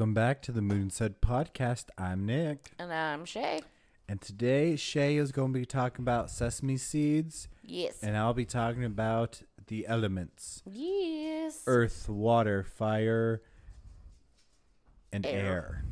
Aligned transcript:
Welcome 0.00 0.14
back 0.14 0.40
to 0.44 0.52
the 0.52 0.62
Moon 0.62 0.80
and 0.80 0.92
Sun 0.94 1.16
Podcast. 1.20 1.90
I'm 1.98 2.24
Nick. 2.24 2.70
And 2.78 2.90
I'm 2.90 3.26
Shay. 3.26 3.60
And 4.08 4.18
today, 4.18 4.74
Shay 4.74 5.18
is 5.18 5.30
going 5.30 5.52
to 5.52 5.58
be 5.58 5.66
talking 5.66 6.02
about 6.02 6.30
sesame 6.30 6.78
seeds. 6.78 7.48
Yes. 7.62 8.02
And 8.02 8.16
I'll 8.16 8.32
be 8.32 8.46
talking 8.46 8.82
about 8.82 9.42
the 9.66 9.86
elements 9.86 10.62
yes. 10.64 11.64
earth, 11.66 12.08
water, 12.08 12.64
fire, 12.64 13.42
and 15.12 15.26
Air. 15.26 15.34
air. 15.44 15.84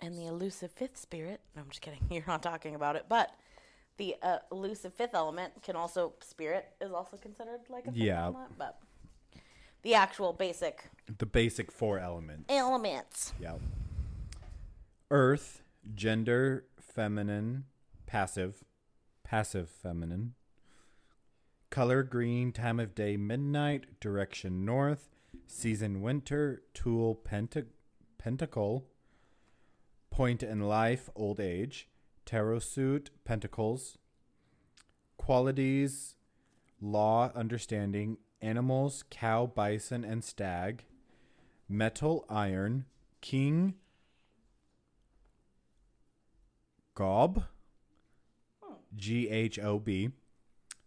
And 0.00 0.16
the 0.16 0.24
elusive 0.24 0.72
fifth 0.72 0.96
spirit. 0.96 1.42
No, 1.54 1.60
I'm 1.60 1.68
just 1.68 1.82
kidding. 1.82 2.00
You're 2.10 2.24
not 2.26 2.42
talking 2.42 2.74
about 2.74 2.96
it. 2.96 3.04
But 3.10 3.30
the 3.98 4.16
uh, 4.22 4.38
elusive 4.50 4.94
fifth 4.94 5.14
element 5.14 5.52
can 5.62 5.76
also, 5.76 6.14
spirit 6.20 6.70
is 6.80 6.92
also 6.92 7.18
considered 7.18 7.60
like 7.68 7.82
a 7.86 7.92
fifth 7.92 7.96
Yeah. 8.00 8.24
element. 8.24 8.52
But 8.56 8.78
the 9.86 9.94
actual 9.94 10.32
basic 10.32 10.90
The 11.18 11.26
basic 11.26 11.70
four 11.70 12.00
elements. 12.00 12.46
elements. 12.48 13.32
Yeah. 13.40 13.54
Earth, 15.12 15.62
gender, 15.94 16.64
feminine, 16.80 17.66
passive, 18.06 18.64
passive 19.22 19.70
feminine. 19.70 20.34
Color 21.70 22.02
green, 22.02 22.50
time 22.50 22.80
of 22.80 22.96
day 22.96 23.16
midnight, 23.16 24.00
direction 24.00 24.64
north, 24.64 25.08
season 25.46 26.02
winter, 26.02 26.62
tool 26.74 27.14
penta- 27.24 27.66
pentacle, 28.18 28.88
point 30.10 30.42
in 30.42 30.62
life, 30.62 31.08
old 31.14 31.38
age, 31.38 31.88
tarot 32.24 32.58
suit, 32.58 33.10
pentacles, 33.24 33.98
qualities, 35.16 36.16
law, 36.80 37.30
understanding, 37.36 38.18
animals, 38.40 39.04
cow, 39.10 39.46
bison, 39.46 40.04
and 40.04 40.22
stag, 40.22 40.84
metal, 41.68 42.24
iron, 42.28 42.84
king, 43.20 43.74
Ghob, 46.94 47.44
G 48.94 49.28
H 49.28 49.58
O 49.58 49.78
B, 49.78 50.10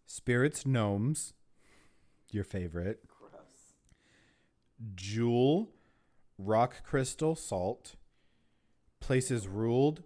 spirits, 0.05 0.65
gnomes, 0.65 1.33
your 2.31 2.43
favorite, 2.43 3.03
Gross. 3.07 3.73
jewel, 4.95 5.69
rock 6.37 6.83
crystal, 6.83 7.35
salt, 7.35 7.95
places 8.99 9.47
ruled, 9.47 10.03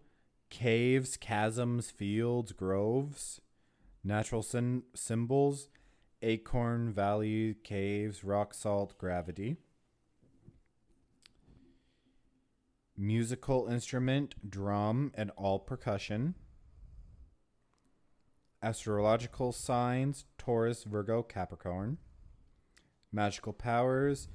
caves, 0.50 1.18
chasms, 1.18 1.90
fields, 1.90 2.52
groves, 2.52 3.40
natural 4.04 4.44
sym- 4.44 4.84
symbols, 4.94 5.70
acorn, 6.24 6.92
valley, 6.94 7.56
caves, 7.64 8.24
rock 8.24 8.54
salt, 8.54 8.98
gravity. 8.98 9.58
Musical 12.98 13.68
instrument, 13.68 14.36
drum, 14.50 15.12
and 15.16 15.32
all 15.32 15.60
percussion. 15.60 16.36
Astrological 18.62 19.52
signs, 19.52 20.26
Taurus, 20.38 20.84
Virgo, 20.84 21.22
Capricorn. 21.22 21.98
Magical 23.12 23.54
powers, 23.54 24.30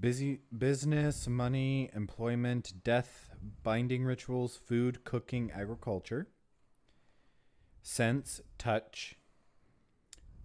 busy 0.00 0.40
business, 0.56 1.28
money, 1.28 1.90
employment, 1.94 2.72
death, 2.82 3.30
binding 3.62 4.04
rituals, 4.04 4.56
food, 4.56 5.04
cooking, 5.04 5.50
agriculture. 5.52 6.28
Sense, 7.82 8.40
touch. 8.58 9.16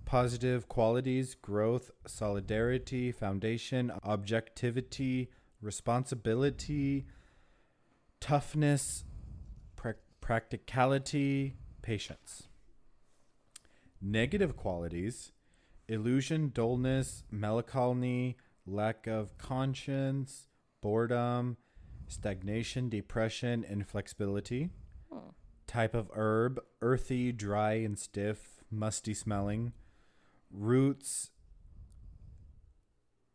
Positive 0.06 0.70
qualities, 0.70 1.36
growth, 1.36 1.90
solidarity, 2.06 3.12
foundation, 3.12 3.92
objectivity, 4.04 5.32
responsibility, 5.62 7.08
toughness, 8.20 9.04
prac 9.76 9.98
practicality, 10.22 11.56
patience. 11.82 12.48
Negative 14.00 14.56
qualities 14.56 15.32
illusion, 15.88 16.50
dullness, 16.54 17.24
melancholy, 17.32 18.38
lack 18.66 19.08
of 19.08 19.38
conscience, 19.38 20.48
boredom, 20.82 21.58
stagnation, 22.08 22.90
depression, 22.90 23.64
inflexibility. 23.68 24.70
Hmm. 25.12 25.30
Type 25.68 25.94
of 25.94 26.12
herb 26.14 26.60
earthy, 26.82 27.32
dry, 27.32 27.74
and 27.74 27.98
stiff, 27.98 28.64
musty 28.72 29.14
smelling. 29.14 29.74
Roots 30.58 31.32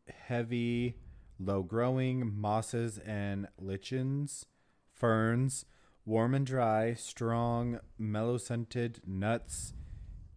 heavy, 0.08 0.96
low 1.38 1.62
growing, 1.62 2.34
mosses 2.34 2.98
and 2.98 3.48
lichens. 3.58 4.46
Ferns 4.94 5.64
warm 6.04 6.34
and 6.34 6.46
dry, 6.46 6.94
strong, 6.94 7.78
mellow 7.98 8.36
scented, 8.36 9.00
nuts, 9.06 9.74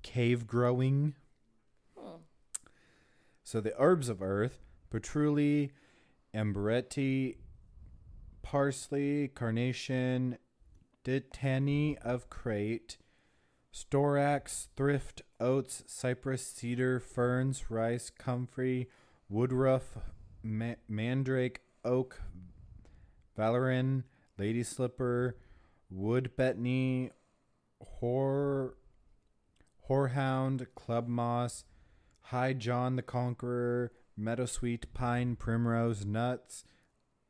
cave 0.01 0.45
growing. 0.45 1.15
So 3.43 3.59
the 3.59 3.73
herbs 3.77 4.09
of 4.09 4.21
earth, 4.21 4.59
patchouli, 4.89 5.71
ambretti, 6.33 7.37
parsley, 8.41 9.29
carnation, 9.29 10.37
dittany 11.03 11.97
of 11.97 12.29
Crete, 12.29 12.97
storax, 13.73 14.67
thrift, 14.75 15.23
oats, 15.43 15.83
cypress, 15.87 16.41
cedar, 16.41 17.01
ferns, 17.01 17.69
rice, 17.69 18.09
comfrey, 18.09 18.87
woodruff, 19.29 19.97
ma- 20.41 20.75
mandrake, 20.87 21.59
oak, 21.83 22.21
valerian, 23.35 24.05
lady 24.37 24.63
slipper, 24.63 25.37
wood 25.89 26.31
betony, 26.37 27.11
whore, 28.01 28.71
horehound, 29.89 30.65
club 30.75 31.07
moss, 31.09 31.65
high 32.21 32.53
john 32.53 32.95
the 32.95 33.01
conqueror, 33.01 33.91
meadowsweet, 34.17 34.85
pine, 34.93 35.35
primrose, 35.35 36.05
nuts, 36.05 36.63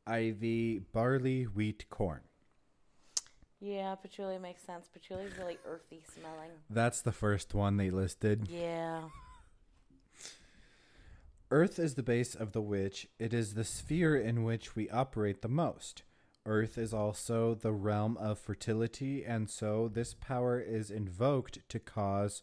ivy, 0.06 0.78
barley, 0.78 1.44
wheat, 1.44 1.84
corn. 1.90 2.20
Yeah, 3.64 3.94
patchouli 3.94 4.38
makes 4.38 4.62
sense. 4.62 4.88
Patchouli 4.88 5.24
is 5.24 5.38
really 5.38 5.56
earthy 5.66 6.02
smelling. 6.14 6.50
That's 6.68 7.00
the 7.00 7.12
first 7.12 7.54
one 7.54 7.78
they 7.78 7.88
listed. 7.88 8.46
Yeah. 8.50 9.04
Earth 11.50 11.78
is 11.78 11.94
the 11.94 12.02
base 12.02 12.34
of 12.34 12.52
the 12.52 12.60
witch. 12.60 13.08
It 13.18 13.32
is 13.32 13.54
the 13.54 13.64
sphere 13.64 14.16
in 14.16 14.44
which 14.44 14.76
we 14.76 14.90
operate 14.90 15.40
the 15.40 15.48
most. 15.48 16.02
Earth 16.44 16.76
is 16.76 16.92
also 16.92 17.54
the 17.54 17.72
realm 17.72 18.18
of 18.18 18.38
fertility, 18.38 19.24
and 19.24 19.48
so 19.48 19.88
this 19.88 20.12
power 20.12 20.60
is 20.60 20.90
invoked 20.90 21.66
to 21.70 21.78
cause 21.78 22.42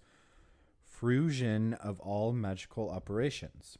fruition 0.83 1.75
of 1.75 1.99
all 1.99 2.33
magical 2.33 2.89
operations. 2.89 3.77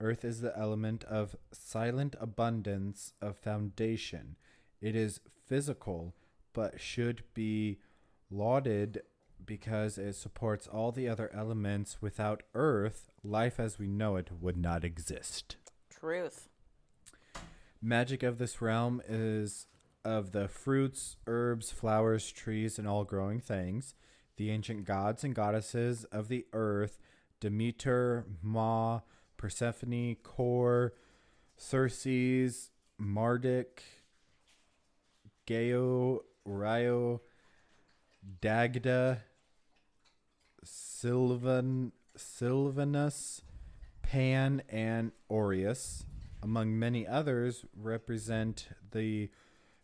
Earth 0.00 0.22
is 0.22 0.42
the 0.42 0.58
element 0.58 1.02
of 1.04 1.34
silent 1.50 2.14
abundance 2.20 3.14
of 3.22 3.38
foundation. 3.38 4.36
It 4.82 4.94
is 4.94 5.20
physical, 5.46 6.12
but 6.52 6.80
should 6.80 7.22
be 7.34 7.78
lauded 8.30 9.02
because 9.44 9.98
it 9.98 10.14
supports 10.14 10.66
all 10.66 10.92
the 10.92 11.08
other 11.08 11.30
elements. 11.34 11.98
Without 12.00 12.42
Earth, 12.54 13.10
life 13.22 13.58
as 13.58 13.78
we 13.78 13.88
know 13.88 14.16
it 14.16 14.30
would 14.40 14.56
not 14.56 14.84
exist. 14.84 15.56
Truth. 15.90 16.48
Magic 17.80 18.22
of 18.22 18.38
this 18.38 18.62
realm 18.62 19.02
is 19.08 19.66
of 20.04 20.32
the 20.32 20.48
fruits, 20.48 21.16
herbs, 21.26 21.70
flowers, 21.70 22.30
trees, 22.30 22.78
and 22.78 22.86
all 22.86 23.04
growing 23.04 23.40
things. 23.40 23.94
The 24.36 24.50
ancient 24.50 24.84
gods 24.84 25.24
and 25.24 25.34
goddesses 25.34 26.04
of 26.04 26.28
the 26.28 26.46
earth 26.52 26.98
Demeter, 27.40 28.24
Ma, 28.40 29.00
Persephone, 29.36 30.14
Kor, 30.22 30.94
Circes, 31.56 32.70
Marduk, 32.98 33.82
Geo, 35.46 36.20
Ryo, 36.44 37.22
Dagda, 38.40 39.22
Sylvan, 40.64 41.92
Sylvanus, 42.16 43.42
Pan, 44.02 44.62
and 44.68 45.12
Aureus, 45.30 46.04
among 46.42 46.78
many 46.78 47.06
others, 47.06 47.64
represent 47.76 48.68
the 48.92 49.30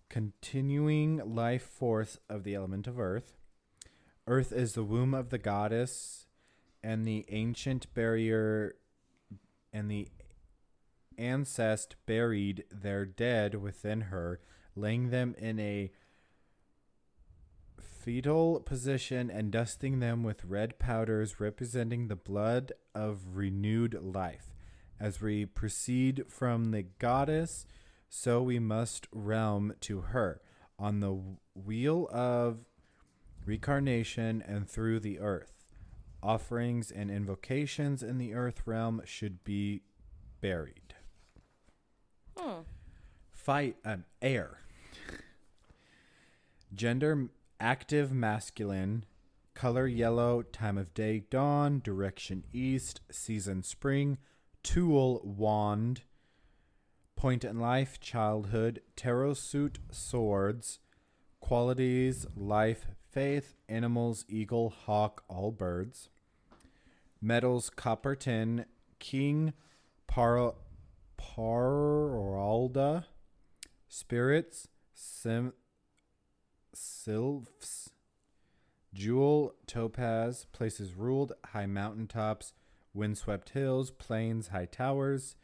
continuing 0.08 1.34
life 1.34 1.62
force 1.62 2.18
of 2.28 2.44
the 2.44 2.54
element 2.54 2.86
of 2.86 2.98
earth. 2.98 3.34
Earth 4.26 4.52
is 4.52 4.74
the 4.74 4.84
womb 4.84 5.14
of 5.14 5.30
the 5.30 5.38
goddess, 5.38 6.26
and 6.82 7.06
the 7.06 7.24
ancient 7.28 7.92
barrier 7.94 8.76
and 9.72 9.90
the 9.90 10.08
ancest 11.16 11.96
buried 12.06 12.64
their 12.70 13.04
dead 13.04 13.56
within 13.56 14.02
her, 14.02 14.40
laying 14.76 15.10
them 15.10 15.34
in 15.38 15.58
a 15.58 15.90
fetal 18.08 18.58
position 18.60 19.30
and 19.30 19.52
dusting 19.52 20.00
them 20.00 20.22
with 20.22 20.42
red 20.42 20.78
powders 20.78 21.40
representing 21.40 22.08
the 22.08 22.16
blood 22.16 22.72
of 22.94 23.36
renewed 23.36 23.94
life. 24.00 24.54
As 24.98 25.20
we 25.20 25.44
proceed 25.44 26.24
from 26.26 26.70
the 26.70 26.84
goddess, 26.84 27.66
so 28.08 28.40
we 28.40 28.58
must 28.58 29.08
realm 29.12 29.74
to 29.80 30.00
her 30.00 30.40
on 30.78 31.00
the 31.00 31.20
wheel 31.54 32.08
of 32.10 32.60
reincarnation 33.44 34.42
and 34.48 34.66
through 34.66 35.00
the 35.00 35.18
earth. 35.18 35.66
Offerings 36.22 36.90
and 36.90 37.10
invocations 37.10 38.02
in 38.02 38.16
the 38.16 38.32
earth 38.32 38.62
realm 38.64 39.02
should 39.04 39.44
be 39.44 39.82
buried. 40.40 40.94
Hmm. 42.38 42.60
Fight 43.30 43.76
um, 43.84 44.06
air. 44.22 44.60
Gender 46.72 47.28
active 47.60 48.12
masculine, 48.12 49.04
color 49.54 49.86
yellow, 49.86 50.42
time 50.42 50.78
of 50.78 50.94
day 50.94 51.24
dawn, 51.30 51.80
direction 51.82 52.44
east, 52.52 53.00
season 53.10 53.62
spring, 53.62 54.18
tool 54.62 55.20
wand, 55.24 56.02
point 57.16 57.44
in 57.44 57.58
life 57.58 57.98
childhood, 58.00 58.80
tarot 58.94 59.34
suit 59.34 59.78
swords, 59.90 60.78
qualities 61.40 62.26
life 62.36 62.86
faith, 63.10 63.54
animals 63.68 64.24
eagle, 64.28 64.70
hawk, 64.70 65.24
all 65.28 65.50
birds. 65.50 66.10
Metals 67.20 67.68
copper 67.70 68.14
tin, 68.14 68.64
king, 69.00 69.52
par 70.06 70.54
paralda, 71.18 73.04
spirits, 73.88 74.68
sim 74.94 75.52
sylphs, 76.72 77.90
jewel, 78.94 79.54
topaz, 79.66 80.46
places 80.52 80.94
ruled, 80.94 81.32
high 81.46 81.66
mountaintops, 81.66 82.52
windswept 82.94 83.50
hills, 83.50 83.90
plains, 83.90 84.48
high 84.48 84.66
towers, 84.66 85.36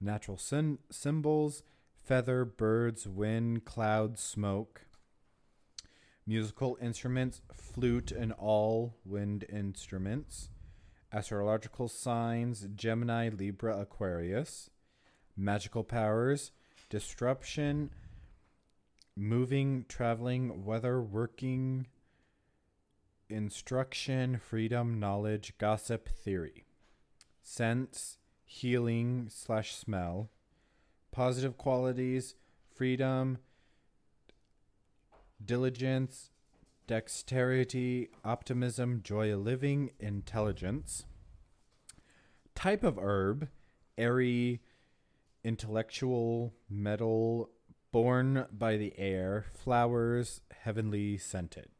natural 0.00 0.36
sym- 0.36 0.78
symbols, 0.90 1.62
feather, 2.02 2.44
birds, 2.44 3.06
wind, 3.06 3.64
clouds, 3.64 4.20
smoke. 4.20 4.82
Musical 6.26 6.76
instruments, 6.80 7.40
flute, 7.52 8.12
and 8.12 8.32
all 8.32 8.96
wind 9.04 9.44
instruments. 9.48 10.48
Astrological 11.12 11.88
signs, 11.88 12.68
Gemini, 12.74 13.30
Libra, 13.30 13.80
Aquarius. 13.80 14.70
Magical 15.36 15.82
powers, 15.82 16.52
disruption, 16.88 17.90
moving, 19.20 19.84
traveling, 19.86 20.64
weather, 20.64 21.02
working, 21.02 21.86
instruction, 23.28 24.38
freedom, 24.38 24.98
knowledge, 24.98 25.52
gossip, 25.58 26.08
theory. 26.08 26.64
Sense, 27.42 28.16
healing 28.44 29.26
slash 29.28 29.74
smell. 29.74 30.30
Positive 31.12 31.58
qualities, 31.58 32.34
freedom, 32.74 33.36
diligence, 35.44 36.30
dexterity, 36.86 38.08
optimism, 38.24 39.02
joy 39.04 39.30
of 39.34 39.40
living, 39.40 39.90
intelligence. 40.00 41.04
Type 42.54 42.82
of 42.82 42.98
herb, 42.98 43.48
airy, 43.98 44.62
intellectual, 45.44 46.54
metal, 46.70 47.50
born 47.92 48.46
by 48.52 48.76
the 48.76 48.94
air, 48.98 49.46
flowers, 49.52 50.40
heavenly 50.62 51.16
scented. 51.16 51.70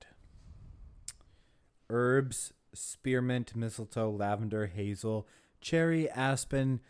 Herbs, 1.89 2.53
spearmint, 2.73 3.55
mistletoe, 3.55 4.11
lavender, 4.11 4.67
hazel, 4.67 5.27
cherry, 5.61 6.09
aspen, 6.11 6.81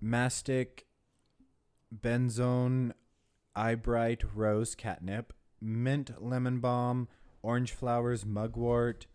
mastic, 0.00 0.86
benzoin, 1.94 2.92
eyebright, 3.54 4.22
rose, 4.34 4.74
catnip, 4.74 5.32
mint, 5.60 6.10
lemon 6.22 6.60
balm, 6.60 7.08
orange 7.42 7.72
flowers, 7.72 8.24
mugwort, 8.24 9.06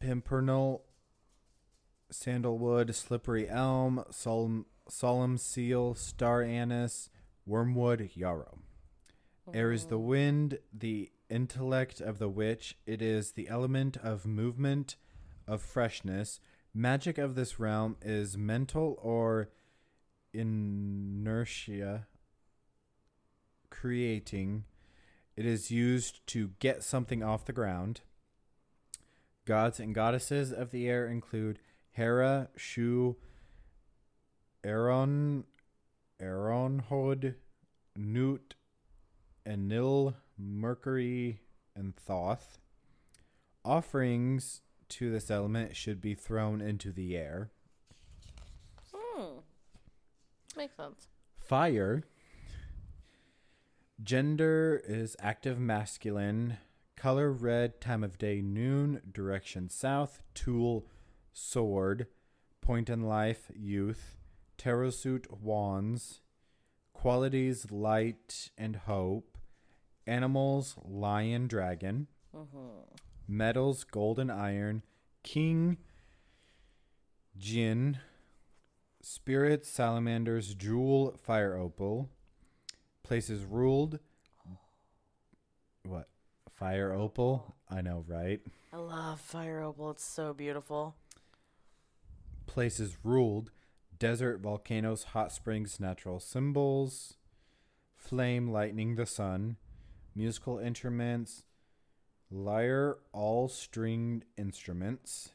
pimpernel, 0.00 0.84
sandalwood, 2.12 2.94
slippery 2.94 3.48
elm, 3.48 4.04
solemn, 4.10 4.66
solemn 4.88 5.38
seal, 5.38 5.94
star 5.94 6.42
anise, 6.42 7.10
wormwood, 7.46 8.10
yarrow. 8.14 8.58
Air 9.52 9.72
is 9.72 9.86
the 9.86 9.96
oh. 9.96 10.00
wind, 10.00 10.58
the 10.72 11.10
intellect 11.28 12.00
of 12.00 12.18
the 12.18 12.28
witch. 12.28 12.76
It 12.86 13.02
is 13.02 13.32
the 13.32 13.48
element 13.48 13.96
of 13.96 14.26
movement, 14.26 14.96
of 15.48 15.62
freshness. 15.62 16.40
Magic 16.74 17.18
of 17.18 17.34
this 17.34 17.58
realm 17.58 17.96
is 18.00 18.38
mental 18.38 18.98
or 19.02 19.50
inertia, 20.32 22.06
creating. 23.70 24.64
It 25.36 25.44
is 25.44 25.70
used 25.70 26.26
to 26.28 26.50
get 26.60 26.82
something 26.82 27.22
off 27.22 27.44
the 27.44 27.52
ground. 27.52 28.02
Gods 29.44 29.80
and 29.80 29.94
goddesses 29.94 30.52
of 30.52 30.70
the 30.70 30.88
air 30.88 31.06
include 31.06 31.58
Hera, 31.92 32.48
Shu, 32.56 33.16
Aaron, 34.64 35.44
Arianrhod, 36.20 37.34
Newt, 37.96 38.54
Enlil, 39.44 40.14
Mercury, 40.38 41.40
and 41.76 41.94
Thoth. 41.94 42.58
Offerings 43.64 44.62
to 44.88 45.10
this 45.10 45.30
element 45.30 45.76
should 45.76 46.00
be 46.00 46.14
thrown 46.14 46.60
into 46.60 46.92
the 46.92 47.16
air. 47.16 47.50
Hmm. 48.92 49.38
Makes 50.56 50.76
sense. 50.76 51.08
Fire. 51.38 52.04
Gender 54.02 54.82
is 54.86 55.16
active 55.20 55.58
masculine. 55.58 56.58
Color 56.96 57.32
red, 57.32 57.80
time 57.80 58.02
of 58.02 58.18
day 58.18 58.40
noon, 58.40 59.00
direction 59.12 59.68
south, 59.68 60.22
tool 60.34 60.86
sword, 61.32 62.06
point 62.60 62.88
in 62.88 63.02
life 63.02 63.50
youth, 63.54 64.16
tarot 64.58 64.90
suit 64.90 65.26
wands, 65.30 66.20
qualities 66.92 67.70
light 67.70 68.50
and 68.56 68.76
hope, 68.76 69.38
animals 70.06 70.76
lion 70.84 71.46
dragon, 71.46 72.06
mm-hmm. 72.34 72.58
metals 73.26 73.84
gold 73.84 74.18
and 74.18 74.30
iron, 74.30 74.82
king 75.22 75.78
jinn, 77.36 77.98
spirits 79.00 79.68
salamanders 79.68 80.54
jewel 80.54 81.16
fire 81.22 81.56
opal, 81.56 82.08
places 83.02 83.44
ruled 83.44 83.98
what 85.84 86.08
fire 86.54 86.92
opal 86.92 87.56
i 87.68 87.80
know 87.80 88.04
right 88.06 88.40
I 88.74 88.78
love 88.78 89.20
fire 89.20 89.60
opal. 89.60 89.90
It's 89.90 90.04
so 90.04 90.32
beautiful. 90.32 90.94
Places 92.52 92.98
ruled 93.02 93.50
desert 93.98 94.42
volcanoes 94.42 95.04
hot 95.04 95.32
springs 95.32 95.80
natural 95.80 96.20
symbols 96.20 97.14
flame 97.96 98.52
lightning 98.52 98.94
the 98.96 99.06
sun 99.06 99.56
musical 100.14 100.58
instruments 100.58 101.44
lyre 102.30 102.98
all 103.14 103.48
stringed 103.48 104.26
instruments 104.36 105.30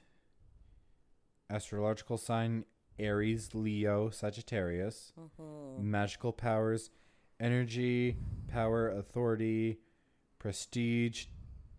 astrological 1.49 2.19
sign 2.19 2.63
aries 2.99 3.49
leo 3.55 4.11
sagittarius 4.11 5.11
mm-hmm. 5.19 5.89
magical 5.89 6.31
powers 6.31 6.91
energy 7.39 8.15
power 8.47 8.89
authority 8.89 9.79
prestige 10.37 11.25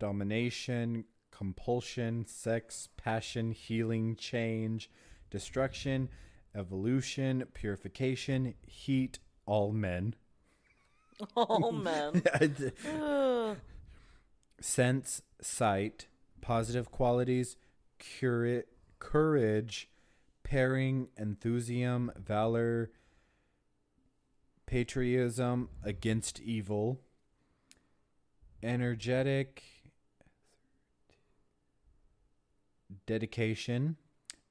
domination 0.00 1.04
compulsion 1.30 2.26
sex 2.26 2.88
passion 2.96 3.52
healing 3.52 4.16
change 4.16 4.90
destruction 5.30 6.08
evolution 6.54 7.44
purification 7.54 8.54
heat 8.66 9.18
all 9.46 9.72
men 9.72 10.14
man. 11.72 12.22
Ugh. 12.86 13.56
sense 14.60 15.22
sight 15.40 16.06
positive 16.40 16.90
qualities 16.90 17.56
curi- 18.00 18.64
courage 18.98 19.88
pairing 20.42 21.08
enthusiasm 21.16 22.10
valor 22.16 22.90
patriotism 24.66 25.68
against 25.84 26.40
evil 26.40 27.00
energetic 28.62 29.62
dedication 33.06 33.96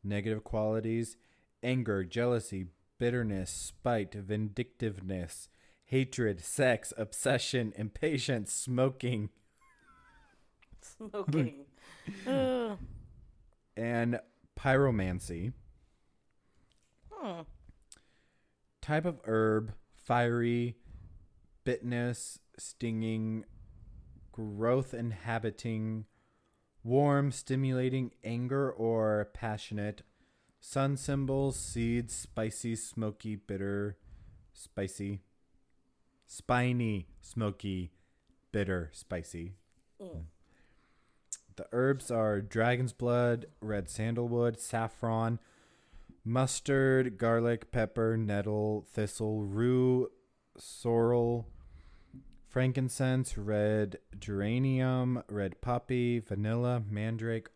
negative 0.08 0.44
qualities 0.44 1.18
anger 1.64 2.04
jealousy 2.04 2.68
bitterness 3.00 3.50
spite 3.50 4.14
vindictiveness 4.14 5.50
hatred 5.86 6.40
sex 6.44 6.94
obsession 6.98 7.74
impatience 7.76 8.54
smoking 8.54 9.30
Smoking. 10.96 11.66
And 13.78 14.20
pyromancy. 14.60 15.54
Hmm. 17.12 17.42
Type 18.82 19.06
of 19.06 19.20
herb, 19.26 19.74
fiery, 19.94 20.78
bitterness, 21.64 22.40
stinging, 22.58 23.46
growth 24.32 24.96
inhabiting, 24.96 26.06
warm, 26.88 27.32
stimulating, 27.32 28.12
anger 28.24 28.72
or 28.72 29.30
passionate, 29.34 30.02
sun 30.60 30.96
symbols, 30.96 31.58
seeds, 31.58 32.16
spicy, 32.16 32.76
smoky, 32.76 33.36
bitter, 33.36 33.98
spicy, 34.54 35.20
spiny, 36.26 37.08
smoky, 37.22 37.92
bitter, 38.52 38.90
spicy. 38.94 39.56
Mm. 40.02 40.24
The 41.58 41.68
herbs 41.72 42.10
are 42.10 42.40
dragon's 42.40 42.94
blood, 42.94 43.48
red 43.60 43.90
sandalwood, 43.90 44.60
saffron, 44.60 45.40
mustard, 46.24 47.18
garlic, 47.18 47.72
pepper, 47.72 48.16
nettle, 48.16 48.86
thistle, 48.94 49.44
rue, 49.44 50.10
sorrel, 50.58 51.50
frankincense, 52.48 53.38
red 53.38 54.00
geranium, 54.18 55.24
red 55.30 55.60
poppy, 55.62 56.20
vanilla, 56.20 56.82
mandrake, 56.90 57.50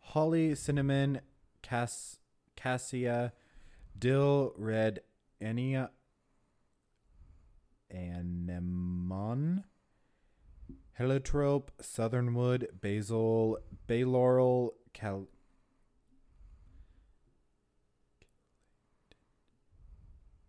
holly, 0.00 0.54
cinnamon, 0.54 1.20
cass- 1.62 2.18
cassia, 2.56 3.32
dill, 3.98 4.52
red 4.56 5.00
ania, 5.40 5.90
anemone, 7.90 9.64
heliotrope, 10.94 11.70
southernwood, 11.80 12.68
basil, 12.80 13.58
bay 13.86 14.02
laurel, 14.04 14.74
cal- 14.94 15.28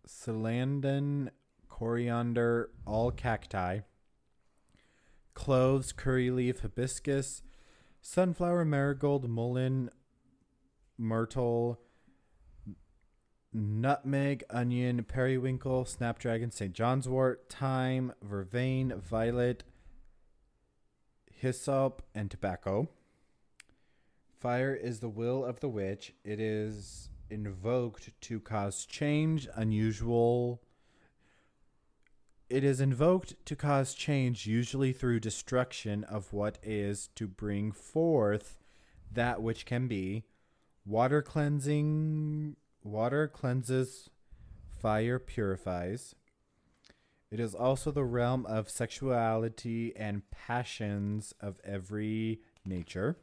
celandon, 0.06 1.30
coriander, 1.68 2.70
all 2.86 3.10
cacti, 3.10 3.80
cloves, 5.40 5.90
curry 5.90 6.30
leaf, 6.30 6.60
hibiscus, 6.60 7.40
sunflower, 8.02 8.62
marigold, 8.62 9.26
mullein, 9.26 9.88
myrtle, 10.98 11.80
nutmeg, 13.50 14.44
onion, 14.50 15.02
periwinkle, 15.02 15.86
snapdragon, 15.86 16.50
St. 16.50 16.74
John's 16.74 17.08
wort, 17.08 17.46
thyme, 17.48 18.12
vervain, 18.22 19.00
violet, 19.00 19.64
hyssop, 21.32 22.02
and 22.14 22.30
tobacco. 22.30 22.90
Fire 24.40 24.74
is 24.74 25.00
the 25.00 25.08
will 25.08 25.42
of 25.42 25.60
the 25.60 25.70
witch. 25.70 26.12
It 26.22 26.38
is 26.38 27.08
invoked 27.30 28.10
to 28.20 28.40
cause 28.40 28.84
change, 28.84 29.48
unusual. 29.54 30.60
It 32.50 32.64
is 32.64 32.80
invoked 32.80 33.34
to 33.46 33.54
cause 33.54 33.94
change, 33.94 34.44
usually 34.44 34.92
through 34.92 35.20
destruction 35.20 36.02
of 36.02 36.32
what 36.32 36.58
is, 36.64 37.08
to 37.14 37.28
bring 37.28 37.70
forth 37.70 38.58
that 39.12 39.40
which 39.40 39.64
can 39.64 39.86
be. 39.86 40.24
Water 40.84 41.22
cleansing, 41.22 42.56
water 42.82 43.28
cleanses, 43.28 44.10
fire 44.80 45.20
purifies. 45.20 46.16
It 47.30 47.38
is 47.38 47.54
also 47.54 47.92
the 47.92 48.02
realm 48.02 48.44
of 48.46 48.68
sexuality 48.68 49.94
and 49.94 50.28
passions 50.32 51.32
of 51.40 51.60
every 51.62 52.40
nature. 52.64 53.16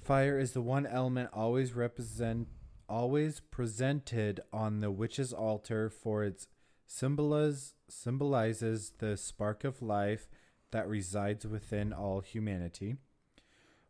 Fire 0.00 0.38
is 0.38 0.52
the 0.52 0.62
one 0.62 0.86
element 0.86 1.30
always 1.32 1.72
represent 1.72 2.46
always 2.88 3.40
presented 3.40 4.40
on 4.52 4.78
the 4.78 4.92
witch's 4.92 5.32
altar 5.32 5.90
for 5.90 6.22
its 6.22 6.46
symbolize, 6.86 7.74
symbolizes 7.88 8.92
the 8.98 9.16
spark 9.16 9.64
of 9.64 9.82
life 9.82 10.28
that 10.70 10.88
resides 10.88 11.46
within 11.46 11.92
all 11.92 12.20
humanity. 12.20 12.96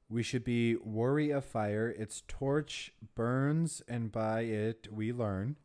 We 0.08 0.22
should 0.22 0.44
be 0.44 0.76
wary 0.76 1.30
of 1.30 1.44
fire. 1.44 1.88
Its 1.88 2.22
torch 2.28 2.92
burns, 3.14 3.82
and 3.88 4.12
by 4.12 4.42
it 4.42 4.88
we 4.90 5.12
learn. 5.12 5.56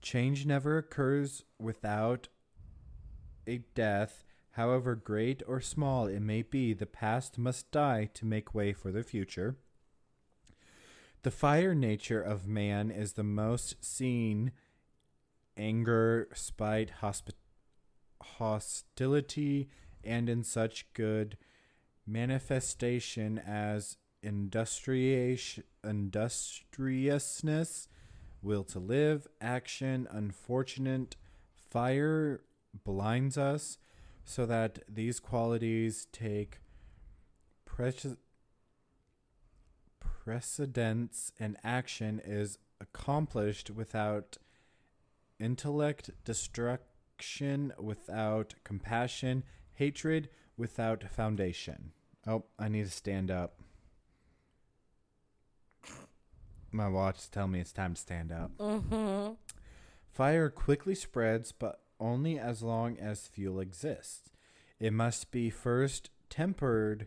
Change 0.00 0.46
never 0.46 0.78
occurs 0.78 1.44
without 1.58 2.28
a 3.46 3.58
death, 3.74 4.24
however 4.52 4.94
great 4.94 5.42
or 5.46 5.60
small 5.60 6.06
it 6.06 6.20
may 6.20 6.42
be. 6.42 6.72
The 6.72 6.86
past 6.86 7.38
must 7.38 7.70
die 7.70 8.08
to 8.14 8.24
make 8.24 8.54
way 8.54 8.72
for 8.72 8.90
the 8.90 9.02
future. 9.02 9.56
The 11.22 11.30
fire 11.30 11.74
nature 11.74 12.22
of 12.22 12.46
man 12.46 12.90
is 12.90 13.14
the 13.14 13.24
most 13.24 13.84
seen 13.84 14.52
anger, 15.56 16.28
spite, 16.34 16.90
hospi- 17.02 17.32
hostility, 18.22 19.68
and 20.04 20.28
in 20.28 20.42
such 20.42 20.92
good 20.92 21.36
manifestation 22.06 23.38
as 23.38 23.96
industriation, 24.22 25.64
industriousness, 25.84 27.88
will 28.42 28.64
to 28.64 28.78
live, 28.78 29.26
action, 29.40 30.06
unfortunate. 30.10 31.16
Fire 31.70 32.42
blinds 32.84 33.36
us 33.36 33.78
so 34.24 34.46
that 34.46 34.78
these 34.88 35.20
qualities 35.20 36.06
take 36.12 36.60
precedence 40.00 41.32
and 41.38 41.56
action 41.62 42.20
is 42.24 42.58
accomplished 42.80 43.70
without 43.70 44.38
intellect, 45.38 46.10
destruction 46.24 47.72
without 47.78 48.54
compassion, 48.64 49.44
hatred 49.74 50.28
without 50.56 51.04
foundation. 51.10 51.92
Oh, 52.26 52.44
I 52.58 52.68
need 52.68 52.84
to 52.84 52.90
stand 52.90 53.30
up. 53.30 53.60
My 56.72 56.88
watch 56.88 57.30
telling 57.30 57.52
me 57.52 57.60
it's 57.60 57.72
time 57.72 57.94
to 57.94 58.00
stand 58.00 58.32
up. 58.32 58.56
Mm-hmm. 58.58 59.34
Fire 60.12 60.50
quickly 60.50 60.94
spreads, 60.94 61.52
but 61.52 61.80
only 62.00 62.38
as 62.38 62.62
long 62.62 62.98
as 62.98 63.28
fuel 63.28 63.60
exists. 63.60 64.30
It 64.78 64.92
must 64.92 65.30
be 65.30 65.48
first 65.48 66.10
tempered 66.28 67.06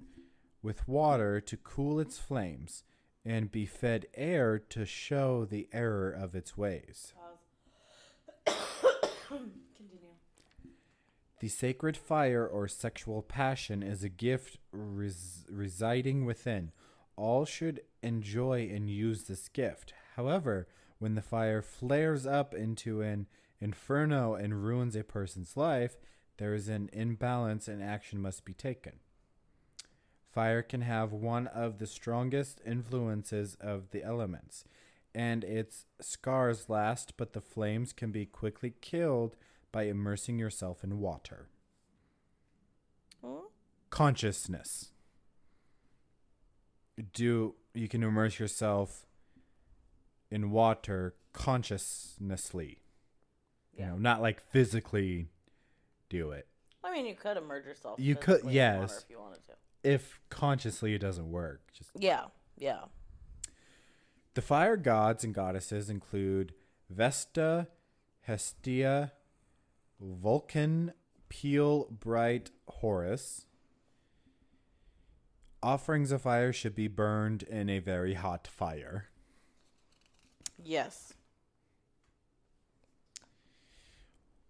with 0.62 0.88
water 0.88 1.40
to 1.42 1.58
cool 1.58 2.00
its 2.00 2.18
flames, 2.18 2.84
and 3.26 3.52
be 3.52 3.66
fed 3.66 4.06
air 4.16 4.58
to 4.58 4.86
show 4.86 5.46
the 5.46 5.68
error 5.72 6.10
of 6.10 6.36
its 6.36 6.58
ways. 6.58 7.14
Continue. 9.78 10.10
The 11.40 11.48
sacred 11.48 11.96
fire 11.96 12.46
or 12.46 12.68
sexual 12.68 13.22
passion 13.22 13.84
is 13.84 14.04
a 14.04 14.10
gift 14.10 14.58
res- 14.72 15.46
residing 15.50 16.26
within. 16.26 16.72
All 17.16 17.46
should 17.46 17.82
enjoy 18.02 18.70
and 18.74 18.90
use 18.90 19.24
this 19.24 19.48
gift. 19.48 19.94
However, 20.16 20.68
when 20.98 21.16
the 21.16 21.22
fire 21.22 21.62
flares 21.62 22.26
up 22.26 22.54
into 22.54 23.02
an 23.02 23.28
inferno 23.62 24.34
and 24.34 24.64
ruins 24.64 24.96
a 24.96 25.04
person's 25.04 25.56
life, 25.56 25.98
there 26.38 26.54
is 26.54 26.68
an 26.68 26.90
imbalance 26.92 27.68
and 27.68 27.84
action 27.84 28.20
must 28.22 28.46
be 28.46 28.54
taken. 28.54 28.94
Fire 30.32 30.62
can 30.62 30.82
have 30.82 31.12
one 31.12 31.48
of 31.48 31.78
the 31.78 31.88
strongest 31.88 32.62
influences 32.66 33.56
of 33.62 33.92
the 33.92 34.04
elements, 34.04 34.64
and 35.20 35.44
its 35.44 35.86
scars 36.00 36.70
last, 36.70 37.18
but 37.18 37.34
the 37.34 37.42
flames 37.42 37.92
can 37.92 38.10
be 38.10 38.26
quickly 38.26 38.74
killed 38.80 39.36
by 39.70 39.84
immersing 39.84 40.40
yourself 40.40 40.82
in 40.82 41.02
water. 41.02 41.50
Hmm? 43.22 43.48
Consciousness. 43.90 44.94
Do 47.14 47.56
you 47.74 47.90
can 47.90 48.02
immerse 48.02 48.40
yourself 48.40 49.06
in 50.32 50.52
water 50.52 51.16
consciously. 51.34 52.78
You 53.78 53.86
know, 53.88 53.98
not 53.98 54.22
like 54.22 54.40
physically 54.40 55.28
do 56.08 56.32
it. 56.32 56.48
I 56.82 56.94
mean, 56.94 57.06
you 57.06 57.16
could 57.16 57.36
immerse 57.36 57.66
yourself. 57.66 58.00
You 58.00 58.16
could- 58.16 58.42
physically 58.42 58.58
in 58.58 58.80
water 58.80 58.94
yes. 58.94 59.04
If 59.04 59.10
you 59.10 59.20
wanted 59.20 59.46
to. 59.48 59.54
If 59.84 60.20
consciously 60.30 60.94
it 60.94 61.00
doesn't 61.00 61.30
work. 61.30 61.72
Just 61.74 61.92
Yeah. 61.96 62.28
Yeah. 62.58 62.86
The 64.36 64.42
fire 64.42 64.78
gods 64.78 65.24
and 65.24 65.34
goddesses 65.34 65.90
include 65.90 66.54
Vesta, 66.90 67.68
Hestia, 68.22 69.14
Vulcan, 70.00 70.94
Pele, 71.30 71.86
Bright, 71.90 72.52
Horus. 72.68 73.46
Offerings 75.62 76.12
of 76.12 76.22
fire 76.22 76.54
should 76.54 76.76
be 76.76 76.88
burned 76.88 77.44
in 77.44 77.70
a 77.70 77.80
very 77.80 78.14
hot 78.14 78.48
fire. 78.48 79.10
Yes. 80.64 81.14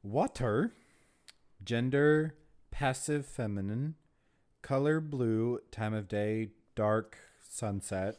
Water, 0.03 0.71
gender, 1.63 2.35
passive 2.71 3.25
feminine, 3.25 3.95
color 4.61 4.99
blue, 4.99 5.59
time 5.71 5.93
of 5.93 6.07
day, 6.07 6.49
dark 6.75 7.17
sunset. 7.49 8.17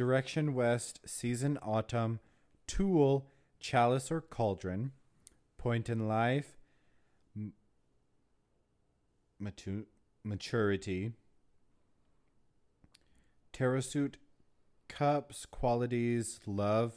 Direction 0.00 0.54
west, 0.54 0.98
season 1.04 1.58
autumn. 1.60 2.20
Tool, 2.66 3.26
chalice 3.58 4.10
or 4.10 4.22
cauldron. 4.22 4.92
Point 5.58 5.90
in 5.90 6.08
life, 6.08 6.56
matu- 9.38 9.84
maturity. 10.24 11.12
Suit, 13.52 14.16
cups, 14.88 15.44
qualities, 15.44 16.40
love, 16.46 16.94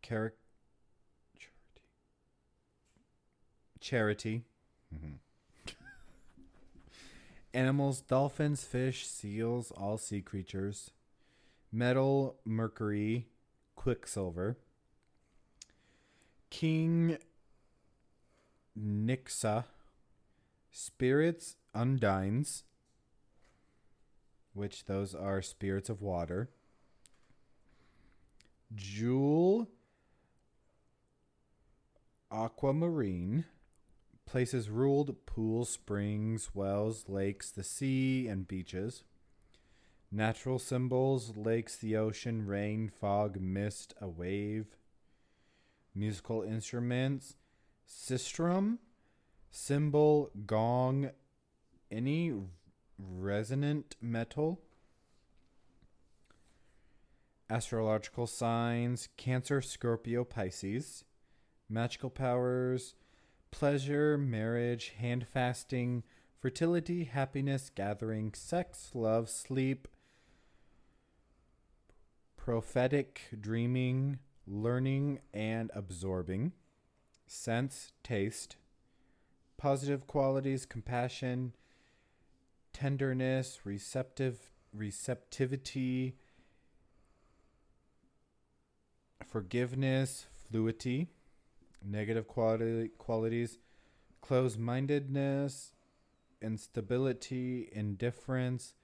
character, 0.00 0.38
charity. 3.80 4.44
Mhm. 4.94 5.18
Animals, 7.56 8.02
dolphins, 8.02 8.64
fish, 8.64 9.06
seals, 9.06 9.70
all 9.70 9.96
sea 9.96 10.20
creatures. 10.20 10.90
Metal, 11.72 12.36
mercury, 12.44 13.28
quicksilver. 13.74 14.58
King 16.50 17.16
Nixa. 18.78 19.64
Spirits, 20.70 21.56
undines, 21.74 22.64
which 24.52 24.84
those 24.84 25.14
are 25.14 25.40
spirits 25.40 25.88
of 25.88 26.02
water. 26.02 26.50
Jewel, 28.74 29.70
aquamarine. 32.30 33.46
Places 34.26 34.68
ruled 34.68 35.24
pools, 35.24 35.70
springs, 35.70 36.50
wells, 36.52 37.04
lakes, 37.08 37.50
the 37.50 37.64
sea, 37.64 38.26
and 38.28 38.46
beaches. 38.46 39.04
Natural 40.10 40.58
symbols 40.58 41.36
lakes, 41.36 41.76
the 41.76 41.96
ocean, 41.96 42.46
rain, 42.46 42.88
fog, 42.88 43.40
mist, 43.40 43.94
a 44.00 44.08
wave. 44.08 44.76
Musical 45.94 46.42
instruments 46.42 47.36
sistrum, 47.88 48.78
cymbal, 49.50 50.30
gong, 50.44 51.10
any 51.90 52.34
resonant 52.98 53.96
metal. 54.00 54.60
Astrological 57.48 58.26
signs 58.26 59.08
Cancer, 59.16 59.62
Scorpio, 59.62 60.24
Pisces. 60.24 61.04
Magical 61.68 62.10
powers 62.10 62.94
pleasure, 63.50 64.18
marriage, 64.18 64.94
hand 64.98 65.26
fasting, 65.26 66.02
fertility, 66.40 67.04
happiness, 67.04 67.70
gathering, 67.74 68.32
sex, 68.34 68.90
love, 68.94 69.28
sleep, 69.28 69.88
prophetic, 72.36 73.22
dreaming, 73.40 74.18
learning 74.46 75.18
and 75.34 75.70
absorbing, 75.74 76.52
sense, 77.26 77.92
taste, 78.02 78.56
positive 79.56 80.06
qualities, 80.06 80.64
compassion, 80.66 81.52
tenderness, 82.72 83.60
receptive, 83.64 84.50
receptivity, 84.72 86.14
forgiveness, 89.26 90.26
fluidity 90.48 91.08
negative 91.84 92.26
quality 92.26 92.88
qualities 92.98 93.58
closed-mindedness 94.20 95.72
instability 96.42 97.68
indifference 97.72 98.74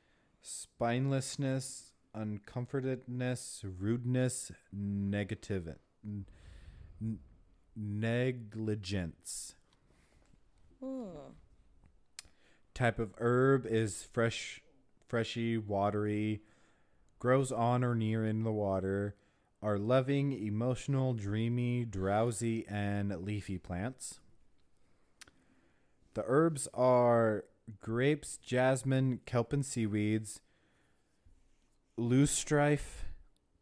spinelessness 0.45 1.91
uncomfortedness 2.15 3.65
rudeness 3.79 4.53
negative 4.73 5.77
n- 6.05 6.27
negligence 7.77 9.55
Hmm. 10.81 11.31
type 12.75 12.99
of 12.99 13.15
herb 13.19 13.67
is 13.67 14.03
fresh 14.03 14.63
freshy 15.07 15.57
watery 15.57 16.43
grows 17.21 17.53
on 17.53 17.85
or 17.85 17.95
near 17.95 18.25
in 18.25 18.43
the 18.43 18.51
water 18.51 19.15
are 19.63 19.79
loving, 19.79 20.33
emotional, 20.33 21.15
dreamy, 21.15 21.85
drowsy, 21.85 22.67
and 22.69 23.15
leafy 23.25 23.59
plants. 23.59 24.19
The 26.15 26.25
herbs 26.27 26.69
are 26.75 27.45
grapes, 27.81 28.39
jasmine, 28.39 29.21
kelp 29.25 29.53
and 29.53 29.65
seaweeds, 29.65 30.41
loosestrife, 31.99 33.05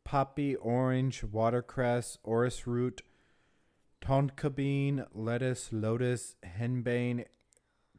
poppy, 0.04 0.56
orange, 0.56 1.22
watercress, 1.22 2.18
orris 2.24 2.66
root, 2.66 3.02
tonka 4.00 4.54
bean, 4.54 5.04
lettuce, 5.12 5.68
lotus, 5.70 6.36
henbane, 6.58 7.26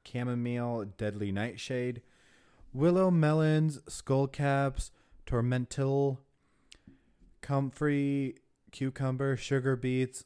chamomile, 0.04 0.86
deadly 0.98 1.32
nightshade, 1.32 2.02
willow 2.74 3.12
melons, 3.12 3.80
skullcaps, 3.88 4.90
tormentil, 5.26 6.20
comfrey, 7.42 8.36
cucumber, 8.72 9.36
sugar 9.36 9.76
beets, 9.76 10.26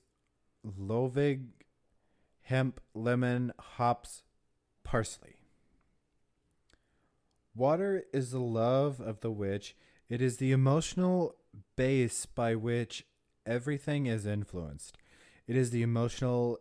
lovage, 0.63 1.47
hemp, 2.41 2.79
lemon, 2.93 3.51
hops, 3.59 4.23
parsley. 4.83 5.35
Water 7.55 8.03
is 8.13 8.31
the 8.31 8.39
love 8.39 8.99
of 8.99 9.21
the 9.21 9.31
witch. 9.31 9.75
It 10.09 10.21
is 10.21 10.37
the 10.37 10.51
emotional 10.51 11.35
base 11.75 12.25
by 12.25 12.55
which 12.55 13.05
everything 13.45 14.05
is 14.05 14.25
influenced. 14.25 14.97
It 15.47 15.55
is 15.55 15.71
the 15.71 15.81
emotional 15.81 16.59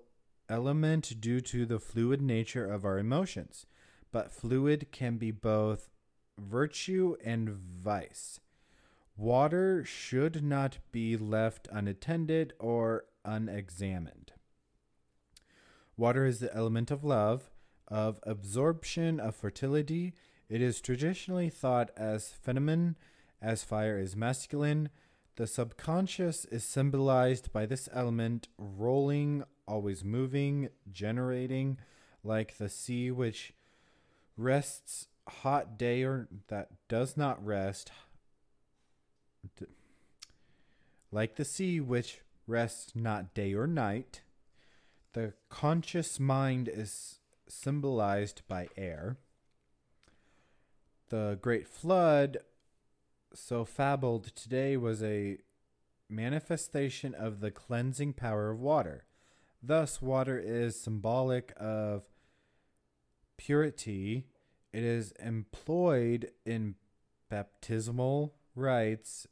element 0.48 1.20
due 1.20 1.40
to 1.40 1.66
the 1.66 1.80
fluid 1.80 2.20
nature 2.22 2.64
of 2.64 2.84
our 2.84 2.98
emotions. 2.98 3.66
But 4.12 4.30
fluid 4.30 4.92
can 4.92 5.16
be 5.16 5.30
both 5.30 5.90
virtue 6.38 7.16
and 7.24 7.48
vice. 7.48 8.40
Water 9.16 9.84
should 9.84 10.42
not 10.42 10.78
be 10.90 11.16
left 11.16 11.68
unattended 11.70 12.52
or 12.58 13.04
unexamined. 13.24 14.32
Water 15.96 16.26
is 16.26 16.40
the 16.40 16.54
element 16.54 16.90
of 16.90 17.04
love, 17.04 17.50
of 17.86 18.18
absorption, 18.24 19.20
of 19.20 19.36
fertility. 19.36 20.14
It 20.48 20.60
is 20.60 20.80
traditionally 20.80 21.48
thought 21.48 21.90
as 21.96 22.30
feminine, 22.30 22.96
as 23.40 23.62
fire 23.62 23.98
is 23.98 24.16
masculine. 24.16 24.88
The 25.36 25.46
subconscious 25.46 26.44
is 26.46 26.64
symbolized 26.64 27.52
by 27.52 27.66
this 27.66 27.88
element 27.92 28.48
rolling, 28.58 29.44
always 29.66 30.02
moving, 30.02 30.70
generating, 30.90 31.78
like 32.24 32.58
the 32.58 32.68
sea 32.68 33.12
which 33.12 33.52
rests 34.36 35.06
hot 35.28 35.78
day 35.78 36.02
or 36.02 36.28
that 36.48 36.70
does 36.88 37.16
not 37.16 37.44
rest, 37.44 37.92
like 41.10 41.36
the 41.36 41.44
sea 41.44 41.80
which 41.80 42.20
rests 42.46 42.92
not 42.94 43.34
day 43.34 43.54
or 43.54 43.66
night. 43.66 44.22
The 45.12 45.34
conscious 45.48 46.18
mind 46.18 46.68
is 46.68 47.20
symbolized 47.48 48.42
by 48.48 48.68
air. 48.76 49.18
The 51.10 51.38
great 51.40 51.68
flood, 51.68 52.38
so 53.32 53.64
fabled 53.64 54.34
today, 54.34 54.76
was 54.76 55.02
a 55.02 55.38
manifestation 56.08 57.14
of 57.14 57.40
the 57.40 57.50
cleansing 57.50 58.14
power 58.14 58.50
of 58.50 58.60
water. 58.60 59.04
Thus, 59.62 60.02
water 60.02 60.38
is 60.38 60.80
symbolic 60.80 61.52
of 61.56 62.02
purity. 63.36 64.26
It 64.72 64.82
is 64.82 65.12
employed 65.12 66.32
in 66.44 66.74
baptismal 67.30 68.34
rites 68.54 69.26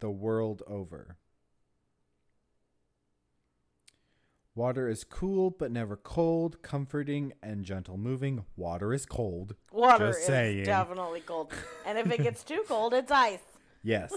the 0.00 0.10
world 0.10 0.62
over. 0.66 1.16
Water 4.56 4.88
is 4.88 5.02
cool 5.02 5.50
but 5.50 5.72
never 5.72 5.96
cold, 5.96 6.62
comforting 6.62 7.32
and 7.42 7.64
gentle 7.64 7.96
moving. 7.96 8.44
Water 8.56 8.92
is 8.92 9.04
cold. 9.04 9.56
Water 9.72 10.08
Just 10.08 10.20
is 10.20 10.26
saying. 10.26 10.64
definitely 10.64 11.20
cold. 11.20 11.52
And 11.86 11.98
if 11.98 12.10
it 12.10 12.22
gets 12.22 12.44
too 12.44 12.62
cold, 12.68 12.94
it's 12.94 13.10
ice. 13.10 13.40
Yes. 13.82 14.12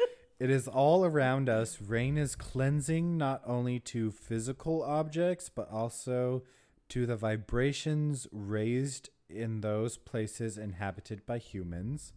it 0.38 0.50
is 0.50 0.68
all 0.68 1.04
around 1.06 1.48
us. 1.48 1.80
Rain 1.80 2.18
is 2.18 2.36
cleansing 2.36 3.16
not 3.16 3.42
only 3.46 3.80
to 3.80 4.10
physical 4.10 4.82
objects, 4.82 5.48
but 5.48 5.70
also 5.70 6.42
to 6.90 7.06
the 7.06 7.16
vibrations 7.16 8.26
raised 8.30 9.08
in 9.28 9.62
those 9.62 9.96
places 9.96 10.58
inhabited 10.58 11.24
by 11.26 11.38
humans. 11.38 12.12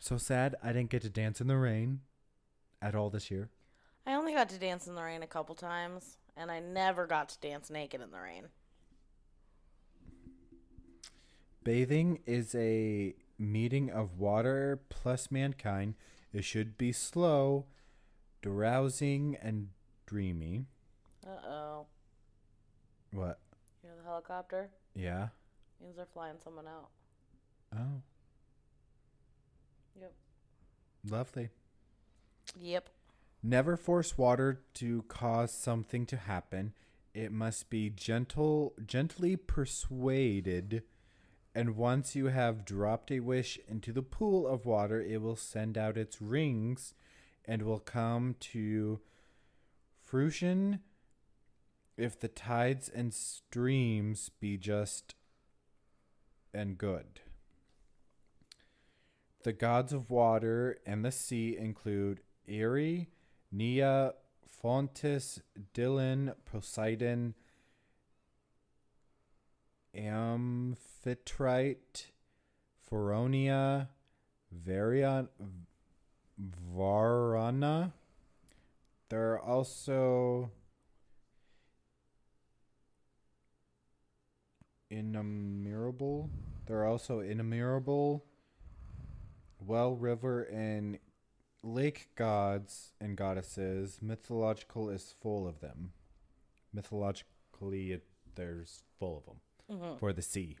So 0.00 0.16
sad 0.16 0.56
I 0.62 0.72
didn't 0.72 0.90
get 0.90 1.02
to 1.02 1.10
dance 1.10 1.40
in 1.40 1.46
the 1.46 1.58
rain 1.58 2.00
at 2.80 2.94
all 2.94 3.10
this 3.10 3.30
year. 3.30 3.50
I 4.06 4.14
only 4.14 4.32
got 4.32 4.48
to 4.48 4.58
dance 4.58 4.86
in 4.86 4.94
the 4.94 5.02
rain 5.02 5.22
a 5.22 5.26
couple 5.26 5.54
times, 5.54 6.16
and 6.36 6.50
I 6.50 6.58
never 6.58 7.06
got 7.06 7.28
to 7.28 7.38
dance 7.38 7.70
naked 7.70 8.00
in 8.00 8.10
the 8.10 8.18
rain. 8.18 8.48
Bathing 11.62 12.20
is 12.24 12.54
a 12.54 13.14
meeting 13.38 13.90
of 13.90 14.18
water 14.18 14.80
plus 14.88 15.30
mankind, 15.30 15.94
it 16.32 16.44
should 16.44 16.78
be 16.78 16.92
slow, 16.92 17.66
drowsing, 18.40 19.36
and 19.42 19.68
dreamy. 20.06 20.64
Uh 21.26 21.46
oh. 21.46 21.86
What? 23.12 23.40
You 23.82 23.90
hear 23.90 23.98
the 23.98 24.08
helicopter? 24.08 24.70
Yeah. 24.94 25.28
Means 25.82 25.96
they're 25.96 26.06
flying 26.06 26.36
someone 26.42 26.66
out. 26.66 26.88
Oh, 27.76 28.02
Yep. 29.98 30.12
lovely. 31.08 31.48
Yep. 32.58 32.90
Never 33.42 33.76
force 33.76 34.18
water 34.18 34.60
to 34.74 35.02
cause 35.02 35.52
something 35.52 36.04
to 36.06 36.16
happen. 36.16 36.74
It 37.14 37.32
must 37.32 37.70
be 37.70 37.90
gentle, 37.90 38.74
gently 38.86 39.36
persuaded, 39.36 40.82
and 41.54 41.76
once 41.76 42.14
you 42.14 42.26
have 42.26 42.64
dropped 42.64 43.10
a 43.10 43.20
wish 43.20 43.58
into 43.66 43.92
the 43.92 44.02
pool 44.02 44.46
of 44.46 44.66
water, 44.66 45.00
it 45.00 45.20
will 45.20 45.36
send 45.36 45.76
out 45.76 45.96
its 45.96 46.20
rings 46.20 46.94
and 47.44 47.62
will 47.62 47.80
come 47.80 48.36
to 48.38 49.00
fruition 50.00 50.80
if 51.96 52.18
the 52.18 52.28
tides 52.28 52.88
and 52.88 53.12
streams 53.12 54.30
be 54.40 54.56
just 54.56 55.14
and 56.54 56.78
good. 56.78 57.20
The 59.42 59.54
gods 59.54 59.94
of 59.94 60.10
water 60.10 60.76
and 60.84 61.02
the 61.02 61.10
sea 61.10 61.56
include 61.56 62.20
Eri, 62.46 63.08
Nia, 63.50 64.12
Fontis, 64.62 65.40
Dylan, 65.72 66.34
Poseidon, 66.44 67.34
Amphitrite, 69.96 72.08
Phoronia, 72.90 73.88
Varian, 74.52 75.28
Varana. 76.76 77.92
There 79.08 79.32
are 79.32 79.40
also 79.40 80.50
innumerable. 84.90 86.28
There 86.66 86.80
are 86.80 86.86
also 86.86 87.20
innumerable 87.20 88.26
well 89.64 89.94
river 89.94 90.42
and 90.42 90.98
lake 91.62 92.08
gods 92.16 92.92
and 93.00 93.16
goddesses. 93.16 93.98
Mythological 94.02 94.88
is 94.90 95.14
full 95.20 95.46
of 95.46 95.60
them. 95.60 95.92
Mythologically, 96.72 97.92
it, 97.92 98.04
there's 98.34 98.82
full 98.98 99.18
of 99.18 99.24
them 99.26 99.36
Mm-hmm. 99.70 99.98
for 99.98 100.12
the 100.12 100.22
sea. 100.22 100.56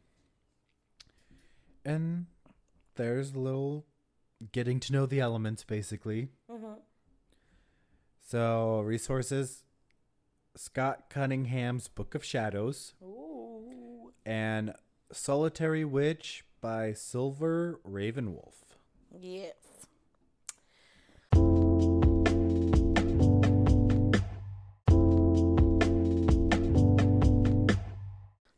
And 1.84 2.26
there's 2.94 3.32
a 3.34 3.38
little 3.40 3.86
getting 4.52 4.78
to 4.80 4.92
know 4.92 5.04
the 5.06 5.18
elements, 5.18 5.64
basically. 5.64 6.28
Mm-hmm. 6.50 6.74
So, 8.24 8.80
resources 8.82 9.64
Scott 10.56 11.10
Cunningham's 11.10 11.88
Book 11.88 12.14
of 12.14 12.24
Shadows 12.24 12.94
Ooh. 13.02 14.12
and 14.24 14.74
Solitary 15.12 15.84
Witch 15.84 16.44
by 16.60 16.92
Silver 16.92 17.80
Ravenwolf. 17.84 18.69
Yes. 19.18 19.54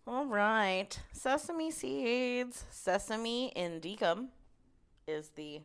All 0.07 0.27
right. 0.27 0.99
Sesame 1.13 1.71
seeds. 1.71 2.65
Sesame 2.71 3.53
indicum 3.57 4.29
is 5.09 5.31
the 5.31 5.63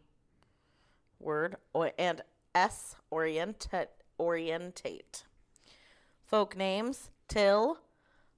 word, 1.20 1.58
or, 1.74 1.92
and 1.98 2.22
S 2.56 2.96
orientate. 3.12 3.88
Orientate. 4.20 5.24
Folk 6.26 6.58
names: 6.58 7.12
Till, 7.28 7.80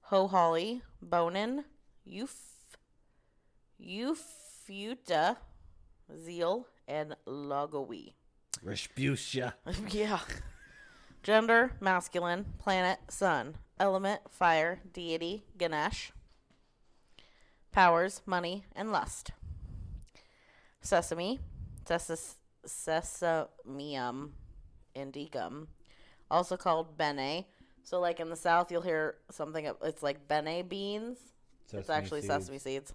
Ho 0.02 0.28
Holly, 0.28 0.82
Bonin, 1.00 1.64
Euf, 2.06 2.34
Eufuta, 3.80 5.36
Zeal, 6.18 6.66
and 6.88 7.16
Logowe. 7.26 8.12
Respucia. 8.64 9.54
yeah. 9.90 10.20
Gender, 11.22 11.72
masculine. 11.80 12.46
Planet, 12.58 12.98
sun. 13.08 13.56
Element, 13.78 14.20
fire. 14.30 14.80
Deity, 14.92 15.44
Ganesh. 15.56 16.12
Powers, 17.72 18.22
money, 18.26 18.64
and 18.74 18.90
lust. 18.90 19.30
Sesame, 20.82 21.38
ses- 21.86 22.36
Sesamum 22.66 24.30
indicum, 24.94 25.66
also 26.30 26.56
called 26.56 26.96
bene. 26.96 27.46
So, 27.82 28.00
like 28.00 28.20
in 28.20 28.28
the 28.28 28.36
south, 28.36 28.70
you'll 28.70 28.82
hear 28.82 29.16
something, 29.30 29.70
it's 29.82 30.02
like 30.02 30.28
bene 30.28 30.62
beans. 30.62 31.18
it's 31.72 31.90
actually 31.90 32.20
seeds. 32.22 32.32
sesame 32.32 32.58
seeds. 32.58 32.92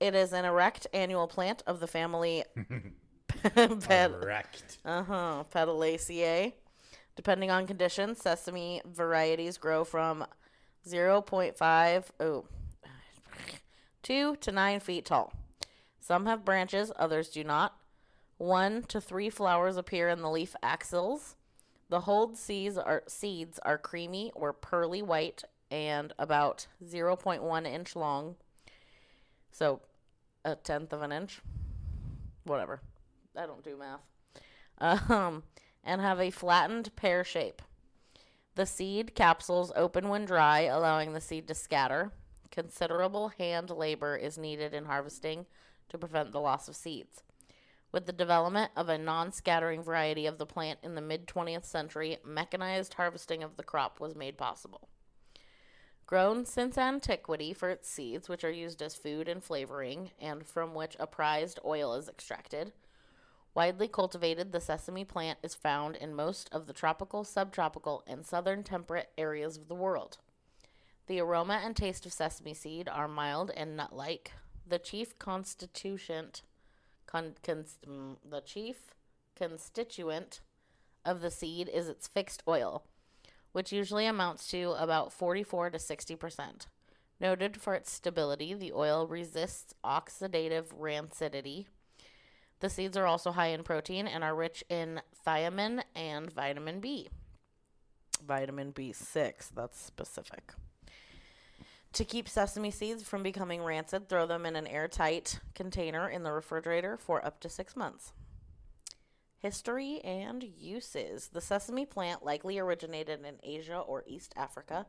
It 0.00 0.14
is 0.14 0.32
an 0.32 0.44
erect 0.44 0.86
annual 0.92 1.26
plant 1.26 1.62
of 1.66 1.80
the 1.80 1.86
family 1.86 2.44
Pet- 3.42 4.20
Correct. 4.20 4.78
uh 4.84 5.02
huh. 5.02 5.44
Pedaliaceae. 5.54 6.52
Depending 7.16 7.50
on 7.50 7.66
conditions, 7.66 8.20
sesame 8.20 8.82
varieties 8.84 9.56
grow 9.56 9.84
from 9.84 10.24
0.5 10.86 12.04
oh, 12.20 12.44
2 14.02 14.36
to 14.36 14.52
9 14.52 14.80
feet 14.80 15.06
tall. 15.06 15.32
Some 15.98 16.26
have 16.26 16.44
branches, 16.44 16.92
others 16.96 17.30
do 17.30 17.42
not. 17.42 17.76
One 18.38 18.82
to 18.88 19.00
three 19.00 19.30
flowers 19.30 19.76
appear 19.76 20.08
in 20.08 20.20
the 20.20 20.30
leaf 20.30 20.54
axils. 20.62 21.36
The 21.88 22.00
hulled 22.00 22.36
seeds 22.36 22.76
are, 22.76 23.02
seeds 23.08 23.58
are 23.64 23.78
creamy 23.78 24.30
or 24.34 24.52
pearly 24.52 25.00
white 25.02 25.42
and 25.70 26.12
about 26.18 26.66
0.1 26.84 27.66
inch 27.66 27.96
long. 27.96 28.36
So, 29.56 29.80
a 30.44 30.54
tenth 30.54 30.92
of 30.92 31.00
an 31.00 31.12
inch. 31.12 31.40
Whatever. 32.44 32.82
I 33.34 33.46
don't 33.46 33.64
do 33.64 33.78
math. 33.78 34.02
Um, 35.08 35.44
and 35.82 36.02
have 36.02 36.20
a 36.20 36.30
flattened 36.30 36.94
pear 36.94 37.24
shape. 37.24 37.62
The 38.54 38.66
seed 38.66 39.14
capsules 39.14 39.72
open 39.74 40.10
when 40.10 40.26
dry, 40.26 40.64
allowing 40.64 41.14
the 41.14 41.22
seed 41.22 41.48
to 41.48 41.54
scatter. 41.54 42.12
Considerable 42.50 43.28
hand 43.38 43.70
labor 43.70 44.14
is 44.14 44.36
needed 44.36 44.74
in 44.74 44.84
harvesting 44.84 45.46
to 45.88 45.96
prevent 45.96 46.32
the 46.32 46.40
loss 46.40 46.68
of 46.68 46.76
seeds. 46.76 47.22
With 47.92 48.04
the 48.04 48.12
development 48.12 48.72
of 48.76 48.90
a 48.90 48.98
non 48.98 49.32
scattering 49.32 49.82
variety 49.82 50.26
of 50.26 50.36
the 50.36 50.44
plant 50.44 50.80
in 50.82 50.96
the 50.96 51.00
mid 51.00 51.26
20th 51.26 51.64
century, 51.64 52.18
mechanized 52.22 52.92
harvesting 52.92 53.42
of 53.42 53.56
the 53.56 53.62
crop 53.62 54.00
was 54.00 54.14
made 54.14 54.36
possible. 54.36 54.90
Grown 56.06 56.46
since 56.46 56.78
antiquity 56.78 57.52
for 57.52 57.68
its 57.68 57.88
seeds, 57.88 58.28
which 58.28 58.44
are 58.44 58.50
used 58.50 58.80
as 58.80 58.94
food 58.94 59.28
and 59.28 59.42
flavoring, 59.42 60.12
and 60.20 60.46
from 60.46 60.74
which 60.74 60.96
a 61.00 61.06
prized 61.06 61.58
oil 61.64 61.94
is 61.94 62.08
extracted, 62.08 62.72
Widely 63.56 63.88
cultivated, 63.88 64.52
the 64.52 64.60
sesame 64.60 65.02
plant 65.02 65.38
is 65.42 65.54
found 65.54 65.96
in 65.96 66.14
most 66.14 66.50
of 66.52 66.66
the 66.66 66.74
tropical, 66.74 67.24
subtropical, 67.24 68.04
and 68.06 68.22
southern 68.22 68.62
temperate 68.62 69.08
areas 69.16 69.56
of 69.56 69.68
the 69.68 69.74
world. 69.74 70.18
The 71.06 71.20
aroma 71.20 71.62
and 71.64 71.74
taste 71.74 72.04
of 72.04 72.12
sesame 72.12 72.52
seed 72.52 72.86
are 72.86 73.08
mild 73.08 73.50
and 73.56 73.74
nut-like. 73.74 74.32
The 74.68 74.78
chief 74.78 75.18
constituent, 75.18 76.42
con, 77.06 77.36
cons, 77.42 77.78
mm, 77.88 78.16
the 78.28 78.42
chief 78.42 78.92
constituent 79.34 80.42
of 81.06 81.22
the 81.22 81.30
seed 81.30 81.70
is 81.72 81.88
its 81.88 82.06
fixed 82.06 82.42
oil, 82.46 82.84
which 83.56 83.72
usually 83.72 84.04
amounts 84.04 84.48
to 84.48 84.72
about 84.72 85.14
44 85.14 85.70
to 85.70 85.78
60 85.78 86.14
percent. 86.16 86.66
Noted 87.18 87.58
for 87.58 87.72
its 87.72 87.90
stability, 87.90 88.52
the 88.52 88.70
oil 88.70 89.06
resists 89.06 89.72
oxidative 89.82 90.66
rancidity. 90.78 91.64
The 92.60 92.68
seeds 92.68 92.98
are 92.98 93.06
also 93.06 93.32
high 93.32 93.46
in 93.46 93.62
protein 93.62 94.06
and 94.06 94.22
are 94.22 94.34
rich 94.34 94.62
in 94.68 95.00
thiamine 95.26 95.82
and 95.94 96.30
vitamin 96.30 96.80
B. 96.80 97.08
Vitamin 98.22 98.74
B6, 98.74 99.48
that's 99.54 99.80
specific. 99.80 100.52
To 101.94 102.04
keep 102.04 102.28
sesame 102.28 102.70
seeds 102.70 103.04
from 103.04 103.22
becoming 103.22 103.62
rancid, 103.62 104.10
throw 104.10 104.26
them 104.26 104.44
in 104.44 104.56
an 104.56 104.66
airtight 104.66 105.40
container 105.54 106.10
in 106.10 106.24
the 106.24 106.32
refrigerator 106.32 106.98
for 106.98 107.24
up 107.24 107.40
to 107.40 107.48
six 107.48 107.74
months. 107.74 108.12
History 109.38 110.00
and 110.02 110.42
uses. 110.42 111.28
The 111.28 111.40
sesame 111.40 111.84
plant 111.84 112.24
likely 112.24 112.58
originated 112.58 113.24
in 113.24 113.36
Asia 113.42 113.78
or 113.78 114.04
East 114.06 114.32
Africa, 114.36 114.86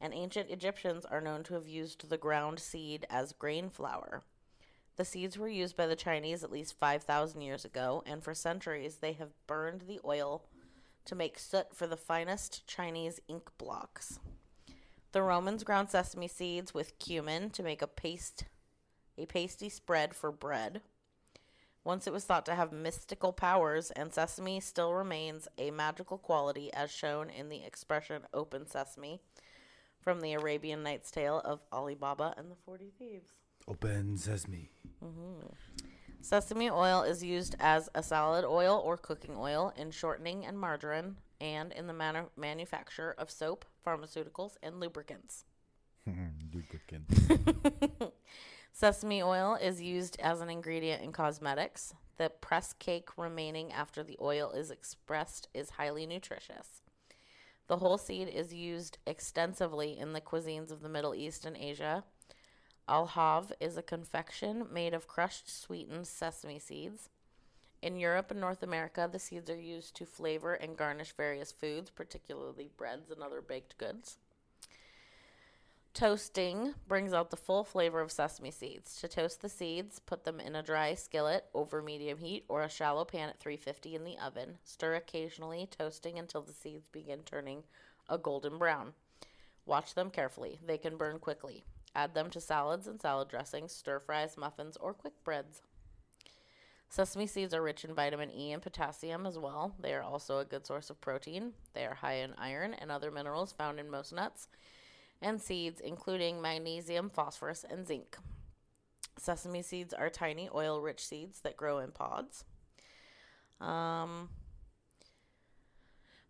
and 0.00 0.12
ancient 0.14 0.50
Egyptians 0.50 1.04
are 1.04 1.20
known 1.20 1.42
to 1.44 1.54
have 1.54 1.66
used 1.66 2.08
the 2.08 2.18
ground 2.18 2.60
seed 2.60 3.06
as 3.10 3.32
grain 3.32 3.70
flour. 3.70 4.22
The 4.96 5.04
seeds 5.04 5.38
were 5.38 5.48
used 5.48 5.76
by 5.76 5.86
the 5.86 5.96
Chinese 5.96 6.44
at 6.44 6.50
least 6.50 6.78
5,000 6.78 7.40
years 7.40 7.64
ago, 7.64 8.02
and 8.04 8.22
for 8.22 8.34
centuries 8.34 8.96
they 8.96 9.12
have 9.12 9.30
burned 9.46 9.82
the 9.82 10.00
oil 10.04 10.44
to 11.04 11.14
make 11.14 11.38
soot 11.38 11.74
for 11.74 11.86
the 11.86 11.96
finest 11.96 12.66
Chinese 12.66 13.20
ink 13.28 13.50
blocks. 13.56 14.18
The 15.12 15.22
Romans 15.22 15.64
ground 15.64 15.88
sesame 15.88 16.28
seeds 16.28 16.74
with 16.74 16.98
cumin 16.98 17.50
to 17.50 17.62
make 17.62 17.80
a 17.80 17.86
paste 17.86 18.44
a 19.16 19.26
pasty 19.26 19.68
spread 19.68 20.14
for 20.14 20.30
bread. 20.30 20.80
Once 21.88 22.06
it 22.06 22.12
was 22.12 22.24
thought 22.24 22.44
to 22.44 22.54
have 22.54 22.70
mystical 22.70 23.32
powers, 23.32 23.90
and 23.92 24.12
sesame 24.12 24.60
still 24.60 24.92
remains 24.92 25.48
a 25.56 25.70
magical 25.70 26.18
quality 26.18 26.70
as 26.74 26.90
shown 26.90 27.30
in 27.30 27.48
the 27.48 27.64
expression 27.64 28.20
open 28.34 28.66
sesame 28.66 29.22
from 29.98 30.20
the 30.20 30.34
Arabian 30.34 30.82
Nights 30.82 31.10
tale 31.10 31.40
of 31.46 31.60
Ali 31.72 31.94
Baba 31.94 32.34
and 32.36 32.50
the 32.50 32.56
40 32.66 32.92
Thieves. 32.98 33.30
Open 33.66 34.18
sesame. 34.18 34.68
Mm-hmm. 35.02 35.46
Sesame 36.20 36.68
oil 36.68 37.00
is 37.04 37.24
used 37.24 37.56
as 37.58 37.88
a 37.94 38.02
salad 38.02 38.44
oil 38.44 38.82
or 38.84 38.98
cooking 38.98 39.34
oil 39.38 39.72
in 39.74 39.90
shortening 39.90 40.44
and 40.44 40.58
margarine 40.58 41.16
and 41.40 41.72
in 41.72 41.86
the 41.86 41.94
manu- 41.94 42.28
manufacture 42.36 43.14
of 43.16 43.30
soap, 43.30 43.64
pharmaceuticals, 43.86 44.58
and 44.62 44.78
lubricants. 44.78 45.46
Lubricant. 46.52 47.06
Sesame 48.80 49.20
oil 49.20 49.58
is 49.60 49.82
used 49.82 50.16
as 50.20 50.40
an 50.40 50.48
ingredient 50.48 51.02
in 51.02 51.10
cosmetics. 51.10 51.94
The 52.16 52.30
press 52.30 52.72
cake 52.74 53.08
remaining 53.16 53.72
after 53.72 54.04
the 54.04 54.16
oil 54.22 54.52
is 54.52 54.70
expressed 54.70 55.48
is 55.52 55.70
highly 55.70 56.06
nutritious. 56.06 56.82
The 57.66 57.78
whole 57.78 57.98
seed 57.98 58.28
is 58.28 58.54
used 58.54 58.98
extensively 59.04 59.98
in 59.98 60.12
the 60.12 60.20
cuisines 60.20 60.70
of 60.70 60.80
the 60.80 60.88
Middle 60.88 61.12
East 61.12 61.44
and 61.44 61.56
Asia. 61.56 62.04
Alhav 62.88 63.50
is 63.58 63.76
a 63.76 63.82
confection 63.82 64.68
made 64.72 64.94
of 64.94 65.08
crushed 65.08 65.50
sweetened 65.50 66.06
sesame 66.06 66.60
seeds. 66.60 67.08
In 67.82 67.98
Europe 67.98 68.30
and 68.30 68.40
North 68.40 68.62
America, 68.62 69.08
the 69.10 69.18
seeds 69.18 69.50
are 69.50 69.58
used 69.58 69.96
to 69.96 70.06
flavor 70.06 70.54
and 70.54 70.76
garnish 70.76 71.14
various 71.16 71.50
foods, 71.50 71.90
particularly 71.90 72.70
breads 72.76 73.10
and 73.10 73.24
other 73.24 73.40
baked 73.40 73.76
goods. 73.76 74.18
Toasting 75.98 76.74
brings 76.86 77.12
out 77.12 77.30
the 77.30 77.36
full 77.36 77.64
flavor 77.64 78.00
of 78.00 78.12
sesame 78.12 78.52
seeds. 78.52 79.00
To 79.00 79.08
toast 79.08 79.42
the 79.42 79.48
seeds, 79.48 79.98
put 79.98 80.22
them 80.22 80.38
in 80.38 80.54
a 80.54 80.62
dry 80.62 80.94
skillet 80.94 81.46
over 81.54 81.82
medium 81.82 82.18
heat 82.18 82.44
or 82.46 82.62
a 82.62 82.68
shallow 82.68 83.04
pan 83.04 83.30
at 83.30 83.40
350 83.40 83.96
in 83.96 84.04
the 84.04 84.16
oven. 84.16 84.58
Stir 84.62 84.94
occasionally, 84.94 85.66
toasting 85.66 86.16
until 86.16 86.40
the 86.40 86.52
seeds 86.52 86.86
begin 86.86 87.22
turning 87.24 87.64
a 88.08 88.16
golden 88.16 88.58
brown. 88.58 88.92
Watch 89.66 89.96
them 89.96 90.10
carefully. 90.10 90.60
They 90.64 90.78
can 90.78 90.96
burn 90.96 91.18
quickly. 91.18 91.64
Add 91.96 92.14
them 92.14 92.30
to 92.30 92.40
salads 92.40 92.86
and 92.86 93.00
salad 93.00 93.26
dressings, 93.26 93.72
stir 93.72 93.98
fries, 93.98 94.36
muffins, 94.36 94.76
or 94.76 94.94
quick 94.94 95.24
breads. 95.24 95.62
Sesame 96.88 97.26
seeds 97.26 97.52
are 97.52 97.60
rich 97.60 97.84
in 97.84 97.92
vitamin 97.92 98.30
E 98.30 98.52
and 98.52 98.62
potassium 98.62 99.26
as 99.26 99.36
well. 99.36 99.74
They 99.80 99.94
are 99.94 100.04
also 100.04 100.38
a 100.38 100.44
good 100.44 100.64
source 100.64 100.90
of 100.90 101.00
protein. 101.00 101.54
They 101.74 101.84
are 101.84 101.94
high 101.94 102.18
in 102.18 102.34
iron 102.38 102.74
and 102.74 102.92
other 102.92 103.10
minerals 103.10 103.50
found 103.50 103.80
in 103.80 103.90
most 103.90 104.12
nuts 104.12 104.46
and 105.20 105.40
seeds, 105.40 105.80
including 105.80 106.40
magnesium, 106.40 107.10
phosphorus, 107.10 107.64
and 107.68 107.86
zinc. 107.86 108.16
Sesame 109.18 109.62
seeds 109.62 109.92
are 109.92 110.10
tiny, 110.10 110.48
oil 110.54 110.80
rich 110.80 111.04
seeds 111.04 111.40
that 111.40 111.56
grow 111.56 111.78
in 111.78 111.90
pods. 111.90 112.44
Um, 113.60 114.28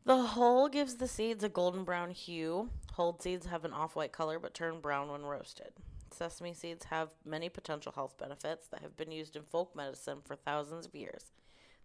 the 0.05 0.17
hull 0.17 0.69
gives 0.69 0.97
the 0.97 1.09
seeds 1.09 1.45
a 1.45 1.49
golden 1.51 1.85
brown 1.85 2.11
hue. 2.11 2.71
Hulled 2.95 3.23
seeds 3.23 3.47
have 3.47 3.65
an 3.65 3.75
off 3.75 3.95
white 3.95 4.13
color 4.13 4.39
but 4.39 4.55
turn 4.55 4.81
brown 4.81 5.11
when 5.11 5.23
roasted. 5.23 5.73
Sesame 6.11 6.55
seeds 6.55 6.87
have 6.87 7.11
many 7.25 7.51
potential 7.51 7.93
health 7.93 8.17
benefits 8.17 8.69
that 8.69 8.81
have 8.81 8.97
been 8.97 9.13
used 9.13 9.37
in 9.37 9.43
folk 9.43 9.77
medicine 9.77 10.19
for 10.25 10.35
thousands 10.35 10.87
of 10.87 10.95
years. 10.95 11.33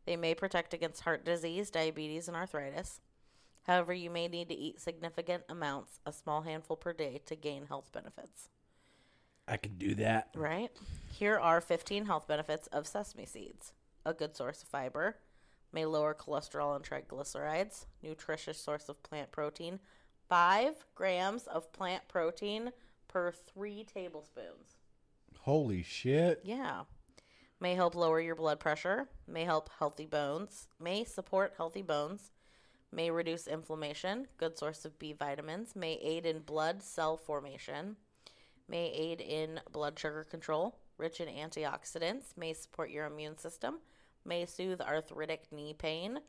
They 0.05 0.15
may 0.15 0.35
protect 0.35 0.73
against 0.73 1.01
heart 1.01 1.25
disease, 1.25 1.69
diabetes, 1.69 2.27
and 2.27 2.37
arthritis. 2.37 3.01
However, 3.63 3.93
you 3.93 4.09
may 4.09 4.27
need 4.27 4.49
to 4.49 4.55
eat 4.55 4.81
significant 4.81 5.43
amounts, 5.47 5.99
a 6.05 6.11
small 6.11 6.41
handful 6.41 6.75
per 6.75 6.93
day, 6.93 7.21
to 7.25 7.35
gain 7.35 7.65
health 7.67 7.91
benefits. 7.91 8.49
I 9.47 9.57
can 9.57 9.77
do 9.77 9.95
that. 9.95 10.29
Right? 10.35 10.71
Here 11.11 11.37
are 11.37 11.61
15 11.61 12.05
health 12.05 12.27
benefits 12.27 12.67
of 12.67 12.87
sesame 12.87 13.25
seeds 13.25 13.73
a 14.05 14.13
good 14.13 14.35
source 14.35 14.61
of 14.61 14.67
fiber, 14.67 15.17
may 15.71 15.85
lower 15.85 16.13
cholesterol 16.13 16.75
and 16.75 16.83
triglycerides, 16.83 17.85
nutritious 18.01 18.59
source 18.59 18.89
of 18.89 19.01
plant 19.01 19.31
protein, 19.31 19.79
5 20.27 20.85
grams 20.93 21.47
of 21.47 21.71
plant 21.71 22.05
protein 22.09 22.71
per 23.07 23.31
3 23.31 23.85
tablespoons. 23.85 24.77
Holy 25.39 25.83
shit. 25.83 26.41
Yeah. 26.43 26.81
May 27.61 27.75
help 27.75 27.95
lower 27.95 28.19
your 28.19 28.35
blood 28.35 28.59
pressure, 28.59 29.07
may 29.25 29.45
help 29.45 29.69
healthy 29.79 30.05
bones, 30.05 30.67
may 30.81 31.05
support 31.05 31.53
healthy 31.55 31.81
bones, 31.81 32.31
may 32.93 33.09
reduce 33.09 33.47
inflammation, 33.47 34.27
good 34.37 34.57
source 34.57 34.85
of 34.85 34.97
B 34.99 35.13
vitamins, 35.13 35.75
may 35.75 35.93
aid 36.01 36.25
in 36.25 36.39
blood 36.39 36.83
cell 36.83 37.17
formation, 37.17 37.95
may 38.67 38.91
aid 38.91 39.19
in 39.19 39.59
blood 39.71 39.97
sugar 39.97 40.23
control, 40.23 40.77
rich 40.97 41.19
in 41.19 41.27
antioxidants, 41.27 42.37
may 42.37 42.53
support 42.53 42.91
your 42.91 43.05
immune 43.05 43.37
system, 43.37 43.79
may 44.25 44.45
soothe 44.45 44.81
arthritic 44.81 45.51
knee 45.51 45.73
pain, 45.73 46.19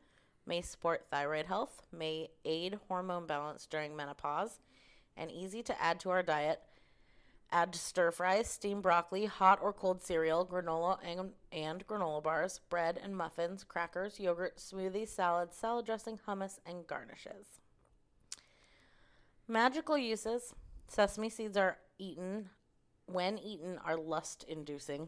may 0.45 0.61
support 0.61 1.05
thyroid 1.09 1.45
health, 1.45 1.83
may 1.91 2.29
aid 2.43 2.79
hormone 2.87 3.25
balance 3.27 3.65
during 3.65 3.95
menopause, 3.95 4.59
and 5.15 5.31
easy 5.31 5.63
to 5.63 5.81
add 5.81 5.99
to 5.99 6.09
our 6.09 6.23
diet. 6.23 6.61
Add 7.51 7.73
to 7.73 7.79
stir 7.79 8.11
fries, 8.11 8.47
steamed 8.47 8.83
broccoli, 8.83 9.25
hot 9.25 9.59
or 9.61 9.71
cold 9.71 10.01
cereal, 10.01 10.45
granola 10.45 10.97
and, 11.03 11.31
and 11.51 11.85
granola 11.87 12.21
bars, 12.21 12.59
bread 12.69 12.99
and 13.01 13.15
muffins, 13.15 13.63
crackers, 13.63 14.19
yogurt, 14.19 14.57
smoothies, 14.57 15.09
salads, 15.09 15.55
salad 15.55 15.85
dressing, 15.85 16.19
hummus, 16.27 16.59
and 16.65 16.87
garnishes. 16.87 17.61
Magical 19.47 19.97
uses. 19.97 20.53
Sesame 20.87 21.29
seeds 21.29 21.57
are 21.57 21.77
eaten, 21.97 22.49
when 23.05 23.37
eaten, 23.37 23.79
are 23.85 23.97
lust 23.97 24.43
inducing. 24.47 25.07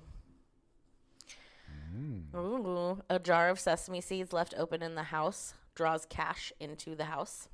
Mm. 1.96 2.36
Ooh, 2.36 3.02
a 3.10 3.20
jar 3.20 3.50
of 3.50 3.60
sesame 3.60 4.02
seeds 4.02 4.34
left 4.34 4.54
open 4.58 4.82
in 4.82 4.96
the 4.96 5.04
house 5.04 5.54
draws 5.76 6.06
cash 6.06 6.52
into 6.60 6.96
the 6.96 7.06
house. 7.06 7.50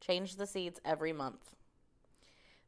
Change 0.00 0.36
the 0.36 0.46
seeds 0.46 0.80
every 0.84 1.12
month. 1.12 1.54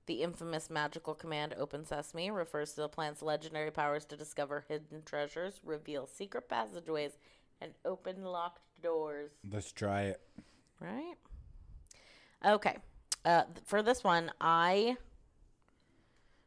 The 0.07 0.23
infamous 0.23 0.71
magical 0.71 1.15
command 1.15 1.55
Open 1.59 1.85
Sesame 1.85 2.31
refers 2.31 2.73
to 2.73 2.83
the 2.83 2.89
plant's 2.89 3.23
legendary 3.23 3.73
powers 3.73 4.05
to 4.07 4.17
discover 4.17 4.65
hidden 4.69 5.03
treasures, 5.05 5.61
reveal 5.65 6.07
secret 6.07 6.49
passageways, 6.49 7.19
and 7.61 7.73
open 7.85 8.23
locked 8.25 8.63
doors. 8.83 9.33
Let's 9.51 9.73
try 9.73 10.03
it. 10.03 10.21
Right? 10.81 11.15
Okay. 12.45 12.77
Uh, 13.25 13.43
th- 13.45 13.67
for 13.67 13.83
this 13.83 14.05
one, 14.05 14.31
I 14.41 14.97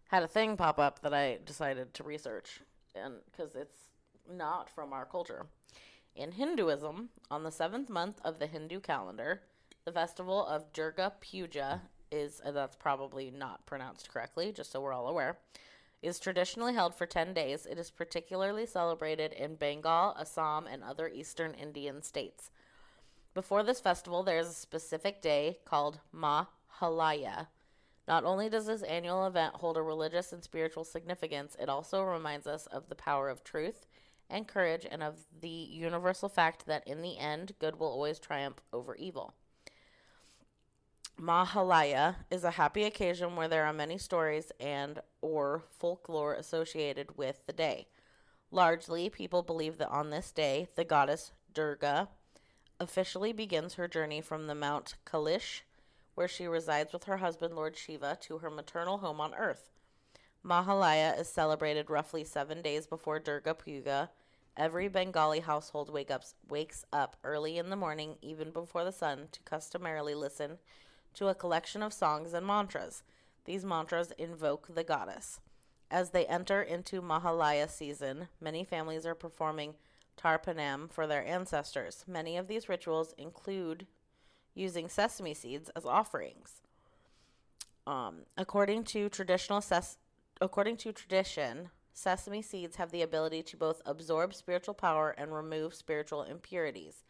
had 0.09 0.23
a 0.23 0.27
thing 0.27 0.55
pop 0.55 0.79
up 0.79 1.01
that 1.01 1.13
I 1.13 1.39
decided 1.45 1.93
to 1.95 2.03
research, 2.03 2.61
and 2.95 3.15
because 3.29 3.55
it's 3.55 3.89
not 4.31 4.69
from 4.69 4.93
our 4.93 5.05
culture. 5.05 5.47
In 6.15 6.31
Hinduism, 6.31 7.09
on 7.29 7.43
the 7.43 7.51
seventh 7.51 7.89
month 7.89 8.21
of 8.23 8.39
the 8.39 8.47
Hindu 8.47 8.79
calendar, 8.79 9.41
the 9.83 9.91
festival 9.91 10.45
of 10.45 10.71
Durga 10.71 11.13
Puja 11.19 11.81
is 12.11 12.41
uh, 12.45 12.51
that's 12.51 12.75
probably 12.75 13.31
not 13.31 13.65
pronounced 13.65 14.11
correctly, 14.11 14.51
just 14.51 14.71
so 14.71 14.81
we're 14.81 14.93
all 14.93 15.07
aware. 15.07 15.37
Is 16.01 16.19
traditionally 16.19 16.73
held 16.73 16.95
for 16.95 17.05
10 17.05 17.33
days. 17.33 17.65
It 17.65 17.77
is 17.77 17.91
particularly 17.91 18.65
celebrated 18.65 19.33
in 19.33 19.55
Bengal, 19.55 20.15
Assam, 20.17 20.65
and 20.67 20.83
other 20.83 21.09
eastern 21.09 21.53
Indian 21.53 22.01
states. 22.01 22.51
Before 23.33 23.63
this 23.63 23.79
festival, 23.79 24.23
there 24.23 24.39
is 24.39 24.47
a 24.47 24.53
specific 24.53 25.21
day 25.21 25.59
called 25.65 25.99
Mahalaya. 26.15 27.47
Not 28.07 28.23
only 28.23 28.49
does 28.49 28.65
this 28.65 28.81
annual 28.81 29.27
event 29.27 29.55
hold 29.55 29.77
a 29.77 29.81
religious 29.81 30.33
and 30.33 30.43
spiritual 30.43 30.83
significance, 30.83 31.55
it 31.59 31.69
also 31.69 32.01
reminds 32.01 32.47
us 32.47 32.65
of 32.67 32.89
the 32.89 32.95
power 32.95 33.29
of 33.29 33.43
truth 33.43 33.85
and 34.29 34.47
courage 34.47 34.85
and 34.89 35.03
of 35.03 35.25
the 35.41 35.47
universal 35.47 36.29
fact 36.29 36.65
that 36.65 36.87
in 36.87 37.01
the 37.01 37.17
end, 37.17 37.53
good 37.59 37.79
will 37.79 37.87
always 37.87 38.19
triumph 38.19 38.61
over 38.73 38.95
evil. 38.95 39.33
Mahalaya 41.19 42.15
is 42.31 42.45
a 42.45 42.51
happy 42.51 42.85
occasion 42.85 43.35
where 43.35 43.49
there 43.49 43.65
are 43.65 43.73
many 43.73 43.97
stories 43.97 44.53
and 44.57 45.01
or 45.21 45.65
folklore 45.69 46.33
associated 46.33 47.17
with 47.17 47.45
the 47.45 47.51
day. 47.51 47.87
Largely, 48.51 49.09
people 49.09 49.43
believe 49.43 49.79
that 49.79 49.89
on 49.89 50.11
this 50.11 50.31
day, 50.31 50.69
the 50.75 50.85
goddess 50.85 51.33
Durga 51.53 52.07
officially 52.79 53.33
begins 53.33 53.73
her 53.73 53.85
journey 53.85 54.21
from 54.21 54.47
the 54.47 54.55
Mount 54.55 54.95
Kailash, 55.05 55.63
where 56.15 56.29
she 56.29 56.47
resides 56.47 56.93
with 56.93 57.03
her 57.03 57.17
husband 57.17 57.53
Lord 57.53 57.75
Shiva, 57.75 58.17
to 58.21 58.37
her 58.37 58.49
maternal 58.49 58.99
home 58.99 59.19
on 59.19 59.35
earth. 59.35 59.71
Mahalaya 60.45 61.19
is 61.19 61.27
celebrated 61.27 61.89
roughly 61.89 62.23
seven 62.23 62.61
days 62.61 62.87
before 62.87 63.19
Durga 63.19 63.55
Puja. 63.55 64.09
Every 64.55 64.87
Bengali 64.87 65.41
household 65.41 65.91
wake 65.91 66.11
ups, 66.11 66.35
wakes 66.47 66.85
up 66.93 67.17
early 67.25 67.57
in 67.57 67.69
the 67.69 67.75
morning, 67.75 68.15
even 68.21 68.51
before 68.51 68.85
the 68.85 68.93
sun, 68.93 69.27
to 69.33 69.41
customarily 69.41 70.15
listen 70.15 70.59
to 71.15 71.27
a 71.27 71.35
collection 71.35 71.81
of 71.81 71.93
songs 71.93 72.33
and 72.33 72.45
mantras. 72.45 73.03
These 73.45 73.65
mantras 73.65 74.11
invoke 74.17 74.73
the 74.73 74.83
goddess. 74.83 75.39
As 75.91 76.11
they 76.11 76.25
enter 76.25 76.61
into 76.61 77.01
Mahalaya 77.01 77.69
season, 77.69 78.27
many 78.39 78.63
families 78.63 79.05
are 79.05 79.15
performing 79.15 79.75
Tarpanam 80.17 80.91
for 80.91 81.07
their 81.07 81.25
ancestors. 81.25 82.05
Many 82.07 82.37
of 82.37 82.47
these 82.47 82.69
rituals 82.69 83.13
include 83.17 83.87
using 84.53 84.89
sesame 84.89 85.33
seeds 85.33 85.69
as 85.75 85.85
offerings. 85.85 86.61
Um, 87.87 88.25
according 88.37 88.83
to 88.85 89.09
traditional 89.09 89.61
ses- 89.61 89.97
according 90.41 90.77
to 90.77 90.91
tradition, 90.91 91.69
Sesame 91.99 92.41
seeds 92.41 92.77
have 92.77 92.91
the 92.91 93.01
ability 93.01 93.43
to 93.43 93.57
both 93.57 93.81
absorb 93.85 94.33
spiritual 94.33 94.73
power 94.73 95.13
and 95.17 95.33
remove 95.33 95.75
spiritual 95.75 96.23
impurities. 96.23 97.03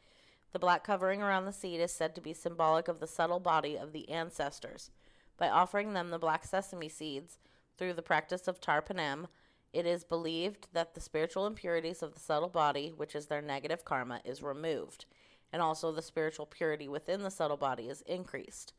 The 0.51 0.59
black 0.59 0.83
covering 0.83 1.21
around 1.21 1.45
the 1.45 1.53
seed 1.53 1.79
is 1.79 1.91
said 1.91 2.15
to 2.15 2.21
be 2.21 2.33
symbolic 2.33 2.87
of 2.87 2.99
the 2.99 3.07
subtle 3.07 3.39
body 3.39 3.77
of 3.77 3.91
the 3.91 4.09
ancestors. 4.09 4.89
By 5.37 5.49
offering 5.49 5.93
them 5.93 6.09
the 6.09 6.19
black 6.19 6.45
sesame 6.45 6.89
seeds 6.89 7.37
through 7.77 7.93
the 7.93 8.01
practice 8.01 8.47
of 8.47 8.59
tarpanam, 8.59 9.27
it 9.71 9.85
is 9.85 10.03
believed 10.03 10.67
that 10.73 10.95
the 10.95 11.01
spiritual 11.01 11.45
impurities 11.45 12.01
of 12.01 12.13
the 12.13 12.19
subtle 12.19 12.49
body, 12.49 12.91
which 12.95 13.15
is 13.15 13.27
their 13.27 13.41
negative 13.41 13.85
karma, 13.85 14.21
is 14.25 14.41
removed, 14.41 15.05
and 15.53 15.61
also 15.61 15.91
the 15.91 16.01
spiritual 16.01 16.47
purity 16.47 16.87
within 16.87 17.21
the 17.21 17.29
subtle 17.29 17.57
body 17.57 17.87
is 17.87 18.01
increased. 18.01 18.73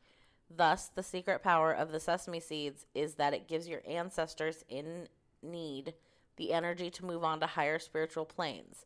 Thus, 0.49 0.89
the 0.89 1.03
secret 1.03 1.41
power 1.41 1.71
of 1.71 1.91
the 1.91 1.99
sesame 1.99 2.41
seeds 2.41 2.85
is 2.93 3.15
that 3.15 3.33
it 3.33 3.47
gives 3.47 3.69
your 3.69 3.81
ancestors 3.87 4.65
in 4.67 5.07
need 5.41 5.93
the 6.35 6.51
energy 6.51 6.89
to 6.89 7.05
move 7.05 7.23
on 7.23 7.39
to 7.39 7.45
higher 7.45 7.79
spiritual 7.79 8.25
planes. 8.25 8.85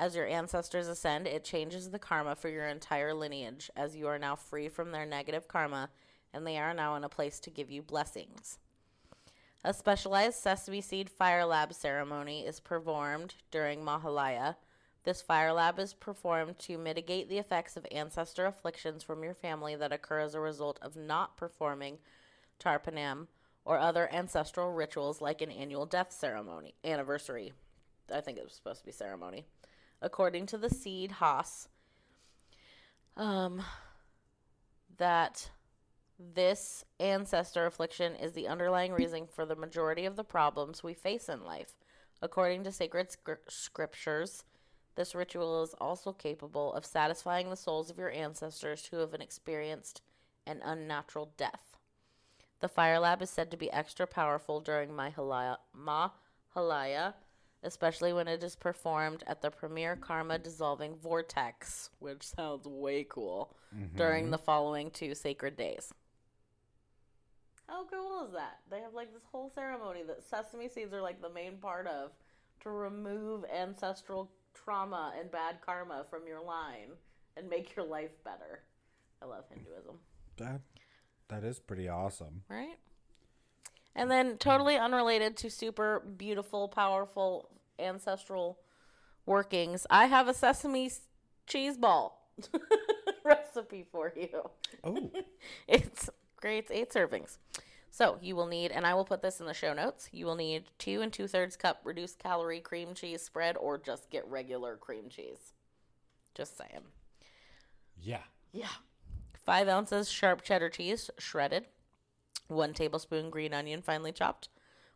As 0.00 0.16
your 0.16 0.26
ancestors 0.26 0.88
ascend, 0.88 1.26
it 1.26 1.44
changes 1.44 1.90
the 1.90 1.98
karma 1.98 2.34
for 2.34 2.48
your 2.48 2.66
entire 2.66 3.12
lineage, 3.12 3.70
as 3.76 3.94
you 3.94 4.06
are 4.06 4.18
now 4.18 4.34
free 4.34 4.66
from 4.66 4.92
their 4.92 5.04
negative 5.04 5.46
karma 5.46 5.90
and 6.32 6.46
they 6.46 6.56
are 6.56 6.72
now 6.72 6.94
in 6.94 7.04
a 7.04 7.08
place 7.10 7.38
to 7.40 7.50
give 7.50 7.70
you 7.70 7.82
blessings. 7.82 8.58
A 9.62 9.74
specialized 9.74 10.38
sesame 10.38 10.80
seed 10.80 11.10
fire 11.10 11.44
lab 11.44 11.74
ceremony 11.74 12.46
is 12.46 12.60
performed 12.60 13.34
during 13.50 13.84
Mahalaya. 13.84 14.56
This 15.04 15.20
fire 15.20 15.52
lab 15.52 15.78
is 15.78 15.92
performed 15.92 16.58
to 16.60 16.78
mitigate 16.78 17.28
the 17.28 17.36
effects 17.36 17.76
of 17.76 17.86
ancestor 17.92 18.46
afflictions 18.46 19.02
from 19.02 19.22
your 19.22 19.34
family 19.34 19.76
that 19.76 19.92
occur 19.92 20.20
as 20.20 20.34
a 20.34 20.40
result 20.40 20.78
of 20.80 20.96
not 20.96 21.36
performing 21.36 21.98
tarpanam 22.58 23.26
or 23.66 23.78
other 23.78 24.10
ancestral 24.10 24.72
rituals 24.72 25.20
like 25.20 25.42
an 25.42 25.50
annual 25.50 25.84
death 25.84 26.10
ceremony, 26.10 26.74
anniversary. 26.82 27.52
I 28.10 28.22
think 28.22 28.38
it 28.38 28.44
was 28.44 28.54
supposed 28.54 28.80
to 28.80 28.86
be 28.86 28.92
ceremony. 28.92 29.44
According 30.02 30.46
to 30.46 30.58
the 30.58 30.68
Siddhas, 30.68 31.68
um, 33.16 33.62
that 34.96 35.50
this 36.18 36.84
ancestor 36.98 37.66
affliction 37.66 38.14
is 38.14 38.32
the 38.32 38.48
underlying 38.48 38.92
reason 38.92 39.26
for 39.26 39.46
the 39.46 39.56
majority 39.56 40.04
of 40.04 40.16
the 40.16 40.24
problems 40.24 40.82
we 40.82 40.94
face 40.94 41.28
in 41.28 41.44
life. 41.44 41.74
According 42.22 42.64
to 42.64 42.72
sacred 42.72 43.10
scr- 43.10 43.32
scriptures, 43.48 44.44
this 44.96 45.14
ritual 45.14 45.62
is 45.62 45.74
also 45.80 46.12
capable 46.12 46.72
of 46.74 46.84
satisfying 46.84 47.48
the 47.48 47.56
souls 47.56 47.90
of 47.90 47.98
your 47.98 48.10
ancestors 48.10 48.86
who 48.86 48.98
have 48.98 49.14
experienced 49.14 50.02
an 50.46 50.60
unnatural 50.62 51.32
death. 51.36 51.76
The 52.60 52.68
fire 52.68 52.98
lab 52.98 53.22
is 53.22 53.30
said 53.30 53.50
to 53.50 53.56
be 53.56 53.72
extra 53.72 54.06
powerful 54.06 54.60
during 54.60 54.90
Mahalaya, 54.90 55.56
Mahalaya 55.74 57.14
especially 57.62 58.12
when 58.12 58.28
it 58.28 58.42
is 58.42 58.56
performed 58.56 59.22
at 59.26 59.42
the 59.42 59.50
premier 59.50 59.96
karma 59.96 60.38
dissolving 60.38 60.96
vortex, 60.96 61.90
which 61.98 62.22
sounds 62.22 62.66
way 62.66 63.04
cool, 63.08 63.54
during 63.96 64.24
mm-hmm. 64.24 64.32
the 64.32 64.38
following 64.38 64.90
two 64.90 65.14
sacred 65.14 65.56
days. 65.56 65.92
How 67.66 67.84
cool 67.84 68.26
is 68.26 68.32
that? 68.32 68.58
They 68.70 68.80
have 68.80 68.94
like 68.94 69.12
this 69.12 69.22
whole 69.30 69.50
ceremony 69.54 70.02
that 70.06 70.24
sesame 70.24 70.68
seeds 70.68 70.92
are 70.92 71.02
like 71.02 71.22
the 71.22 71.30
main 71.30 71.58
part 71.58 71.86
of 71.86 72.10
to 72.62 72.70
remove 72.70 73.44
ancestral 73.44 74.30
trauma 74.54 75.12
and 75.18 75.30
bad 75.30 75.56
karma 75.64 76.04
from 76.10 76.26
your 76.26 76.42
line 76.42 76.90
and 77.36 77.48
make 77.48 77.76
your 77.76 77.86
life 77.86 78.10
better. 78.24 78.60
I 79.22 79.26
love 79.26 79.44
Hinduism, 79.52 79.96
That 80.38 80.62
that 81.28 81.44
is 81.44 81.60
pretty 81.60 81.88
awesome. 81.88 82.42
right? 82.48 82.78
And 83.94 84.10
then 84.10 84.38
totally 84.38 84.76
unrelated 84.76 85.36
to 85.38 85.50
super 85.50 86.00
beautiful, 86.16 86.68
powerful 86.68 87.50
ancestral 87.78 88.58
workings, 89.26 89.86
I 89.90 90.06
have 90.06 90.28
a 90.28 90.34
sesame 90.34 90.90
cheese 91.46 91.76
ball 91.76 92.30
recipe 93.24 93.84
for 93.90 94.12
you. 94.16 94.50
Oh, 94.84 95.10
It's 95.68 96.08
great. 96.36 96.58
It's 96.58 96.70
eight 96.70 96.90
servings. 96.92 97.38
So 97.90 98.18
you 98.22 98.36
will 98.36 98.46
need, 98.46 98.70
and 98.70 98.86
I 98.86 98.94
will 98.94 99.04
put 99.04 99.20
this 99.20 99.40
in 99.40 99.46
the 99.46 99.54
show 99.54 99.74
notes. 99.74 100.08
You 100.12 100.24
will 100.24 100.36
need 100.36 100.64
two 100.78 101.00
and 101.02 101.12
two 101.12 101.26
thirds 101.26 101.56
cup 101.56 101.80
reduced 101.82 102.20
calorie 102.20 102.60
cream 102.60 102.94
cheese 102.94 103.22
spread, 103.22 103.56
or 103.56 103.78
just 103.78 104.10
get 104.10 104.24
regular 104.28 104.76
cream 104.76 105.08
cheese. 105.08 105.52
Just 106.34 106.56
saying. 106.56 106.84
yeah. 108.00 108.22
Yeah. 108.52 108.68
Five 109.44 109.68
ounces 109.68 110.08
sharp 110.10 110.42
cheddar 110.42 110.68
cheese, 110.70 111.10
shredded. 111.18 111.66
One 112.50 112.74
tablespoon 112.74 113.30
green 113.30 113.54
onion, 113.54 113.80
finely 113.80 114.10
chopped. 114.10 114.48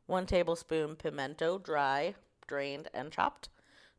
One 0.07 0.27
tablespoon 0.27 0.97
pimento, 0.97 1.59
dry, 1.59 2.15
drained, 2.49 2.89
and 2.93 3.13
chopped. 3.13 3.49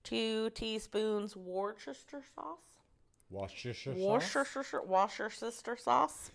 Two 0.03 0.49
teaspoons 0.49 1.35
Worcester 1.35 2.21
sauce. 2.35 2.59
Worcestershire 3.29 3.93
Worcestershire, 3.93 4.83
Worcestershire 4.83 5.77
sauce. 5.77 6.31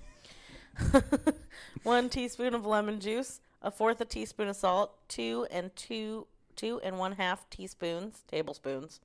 one 1.83 2.09
teaspoon 2.09 2.55
of 2.55 2.65
lemon 2.65 3.01
juice, 3.01 3.41
a 3.61 3.71
fourth 3.71 4.01
a 4.01 4.07
teaspoon 4.07 4.49
of 4.49 4.57
salt, 4.57 4.97
two 5.09 5.47
and 5.51 5.77
two 5.77 6.27
two 6.57 6.81
and 6.83 6.99
one 6.99 7.13
half 7.13 7.49
teaspoons 7.51 8.25
tablespoons 8.29 9.01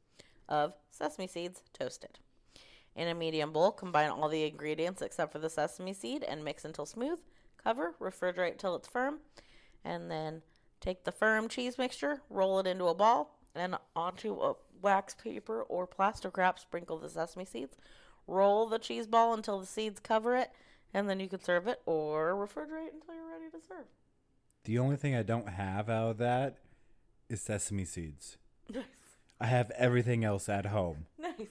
of 0.50 0.74
sesame 0.90 1.28
seeds 1.28 1.62
toasted. 1.74 2.20
In 2.96 3.10
a 3.10 3.14
medium 3.14 3.52
bowl, 3.52 3.72
combine 3.72 4.10
all 4.10 4.30
the 4.30 4.46
ingredients 4.46 5.02
except 5.02 5.34
for 5.34 5.40
the 5.40 5.50
sesame 5.50 5.94
seed 5.94 6.24
and 6.24 6.44
mix 6.44 6.64
until 6.64 6.86
smooth. 6.86 7.20
Cover, 7.66 7.96
refrigerate 8.00 8.60
till 8.60 8.76
it's 8.76 8.88
firm, 8.88 9.22
and 9.84 10.12
then 10.12 10.44
take 10.80 11.04
the 11.04 11.12
firm 11.12 11.50
cheese 11.50 11.80
mixture, 11.80 12.22
roll 12.30 12.60
it 12.60 12.68
into 12.68 12.86
a 12.86 12.94
ball, 12.94 13.40
and 13.56 13.76
onto 13.96 14.36
a 14.36 14.54
wax 14.84 15.16
paper 15.16 15.64
or 15.64 15.88
plastic 15.88 16.38
wrap, 16.38 16.60
sprinkle 16.60 17.00
the 17.00 17.10
sesame 17.10 17.44
seeds. 17.44 17.76
Roll 18.28 18.68
the 18.68 18.78
cheese 18.78 19.08
ball 19.08 19.34
until 19.34 19.60
the 19.60 19.66
seeds 19.66 20.00
cover 20.00 20.36
it, 20.36 20.52
and 20.94 21.10
then 21.10 21.20
you 21.20 21.28
can 21.28 21.42
serve 21.42 21.66
it 21.68 21.82
or 21.88 22.34
refrigerate 22.36 22.94
until 22.94 23.16
you're 23.16 23.32
ready 23.32 23.50
to 23.52 23.58
serve. 23.68 23.88
The 24.66 24.78
only 24.78 24.96
thing 24.96 25.16
I 25.16 25.24
don't 25.24 25.50
have 25.50 25.90
out 25.90 26.12
of 26.12 26.18
that 26.20 26.58
is 27.30 27.42
sesame 27.42 27.86
seeds. 27.86 28.38
Nice. 28.72 28.84
I 29.42 29.48
have 29.48 29.72
everything 29.72 30.24
else 30.24 30.48
at 30.50 30.68
home. 30.68 31.08
Nice. 31.20 31.48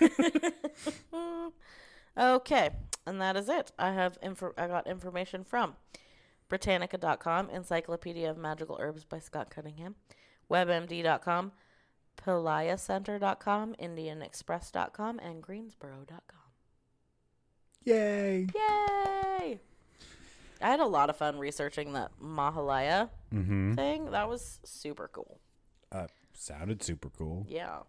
okay, 2.18 2.70
and 3.06 3.20
that 3.20 3.36
is 3.36 3.48
it. 3.48 3.72
I 3.78 3.92
have 3.92 4.18
info- 4.22 4.54
I 4.56 4.66
got 4.66 4.86
information 4.86 5.44
from 5.44 5.76
Britannica.com, 6.48 7.50
Encyclopedia 7.50 8.30
of 8.30 8.36
Magical 8.38 8.76
Herbs 8.80 9.04
by 9.04 9.18
Scott 9.18 9.50
Cunningham, 9.50 9.94
WebMD.com, 10.50 11.52
PeliaCenter.com, 12.16 13.74
IndianExpress.com, 13.80 15.18
and 15.18 15.42
Greensboro.com. 15.42 16.40
Yay! 17.84 18.46
Yay! 18.54 19.60
I 20.62 20.68
had 20.70 20.80
a 20.80 20.86
lot 20.86 21.10
of 21.10 21.16
fun 21.16 21.38
researching 21.38 21.92
that 21.92 22.12
Mahalaya 22.22 23.10
Mm-hmm. 23.32 23.74
thing. 23.74 24.10
That 24.12 24.28
was 24.28 24.60
super 24.64 25.08
cool. 25.12 25.40
Uh, 25.90 26.06
sounded 26.32 26.82
super 26.82 27.10
cool. 27.10 27.44
Yeah. 27.48 27.80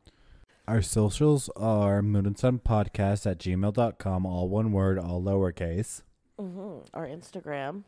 Our 0.68 0.82
socials 0.82 1.50
are 1.56 2.02
Moon 2.02 2.26
and 2.26 2.38
Sun 2.38 2.60
Podcast 2.60 3.30
at 3.30 3.38
gmail.com, 3.38 4.26
all 4.26 4.50
one 4.50 4.72
word, 4.72 4.98
all 4.98 5.22
lowercase. 5.22 6.02
hmm 6.40 6.80
Our 6.94 7.06
Instagram. 7.08 7.84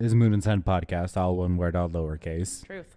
Is 0.00 0.14
Moon 0.14 0.32
and 0.32 0.42
Sun 0.42 0.62
Podcast, 0.62 1.16
all 1.16 1.36
one 1.36 1.56
word, 1.56 1.76
all 1.76 1.88
lowercase. 1.88 2.64
Truth. 2.64 2.96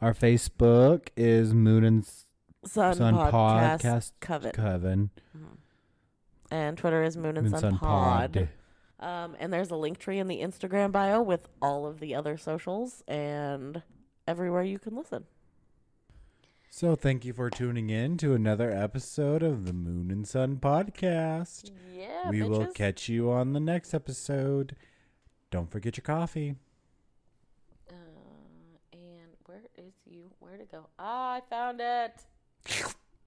Our 0.00 0.14
Facebook 0.14 1.08
is 1.16 1.54
Moon 1.54 1.84
and 1.84 2.04
Sun, 2.64 2.94
Sun 2.96 3.14
Podcast, 3.14 3.80
Podcast 3.82 4.12
Covet. 4.20 4.54
Coven. 4.54 5.10
And 6.50 6.76
Twitter 6.76 7.02
is 7.04 7.16
Moon 7.16 7.36
and 7.36 7.42
Moon 7.50 7.52
Sun, 7.52 7.60
Sun 7.60 7.78
Pod. 7.78 8.32
Pod. 8.32 8.48
Um, 8.98 9.36
and 9.38 9.52
there's 9.52 9.70
a 9.70 9.76
link 9.76 9.98
tree 9.98 10.18
in 10.18 10.26
the 10.28 10.40
Instagram 10.40 10.90
bio 10.92 11.22
with 11.22 11.48
all 11.60 11.86
of 11.86 12.00
the 12.00 12.14
other 12.14 12.36
socials 12.36 13.02
and 13.06 13.82
everywhere 14.26 14.62
you 14.62 14.78
can 14.78 14.96
listen. 14.96 15.24
So 16.74 16.96
thank 16.96 17.26
you 17.26 17.34
for 17.34 17.50
tuning 17.50 17.90
in 17.90 18.16
to 18.16 18.32
another 18.32 18.70
episode 18.70 19.42
of 19.42 19.66
the 19.66 19.74
Moon 19.74 20.10
and 20.10 20.26
Sun 20.26 20.56
Podcast. 20.56 21.70
Yeah, 21.94 22.30
we 22.30 22.42
will 22.42 22.66
catch 22.66 23.10
you 23.10 23.30
on 23.30 23.52
the 23.52 23.60
next 23.60 23.92
episode. 23.92 24.74
Don't 25.50 25.70
forget 25.70 25.98
your 25.98 26.02
coffee. 26.02 26.54
Uh, 27.90 27.94
and 28.94 29.36
where 29.44 29.64
is 29.76 29.92
you? 30.06 30.30
Where 30.38 30.56
to 30.56 30.64
go? 30.64 30.86
Ah, 30.98 31.34
I 31.34 31.40
found 31.50 31.82
it. 31.82 32.94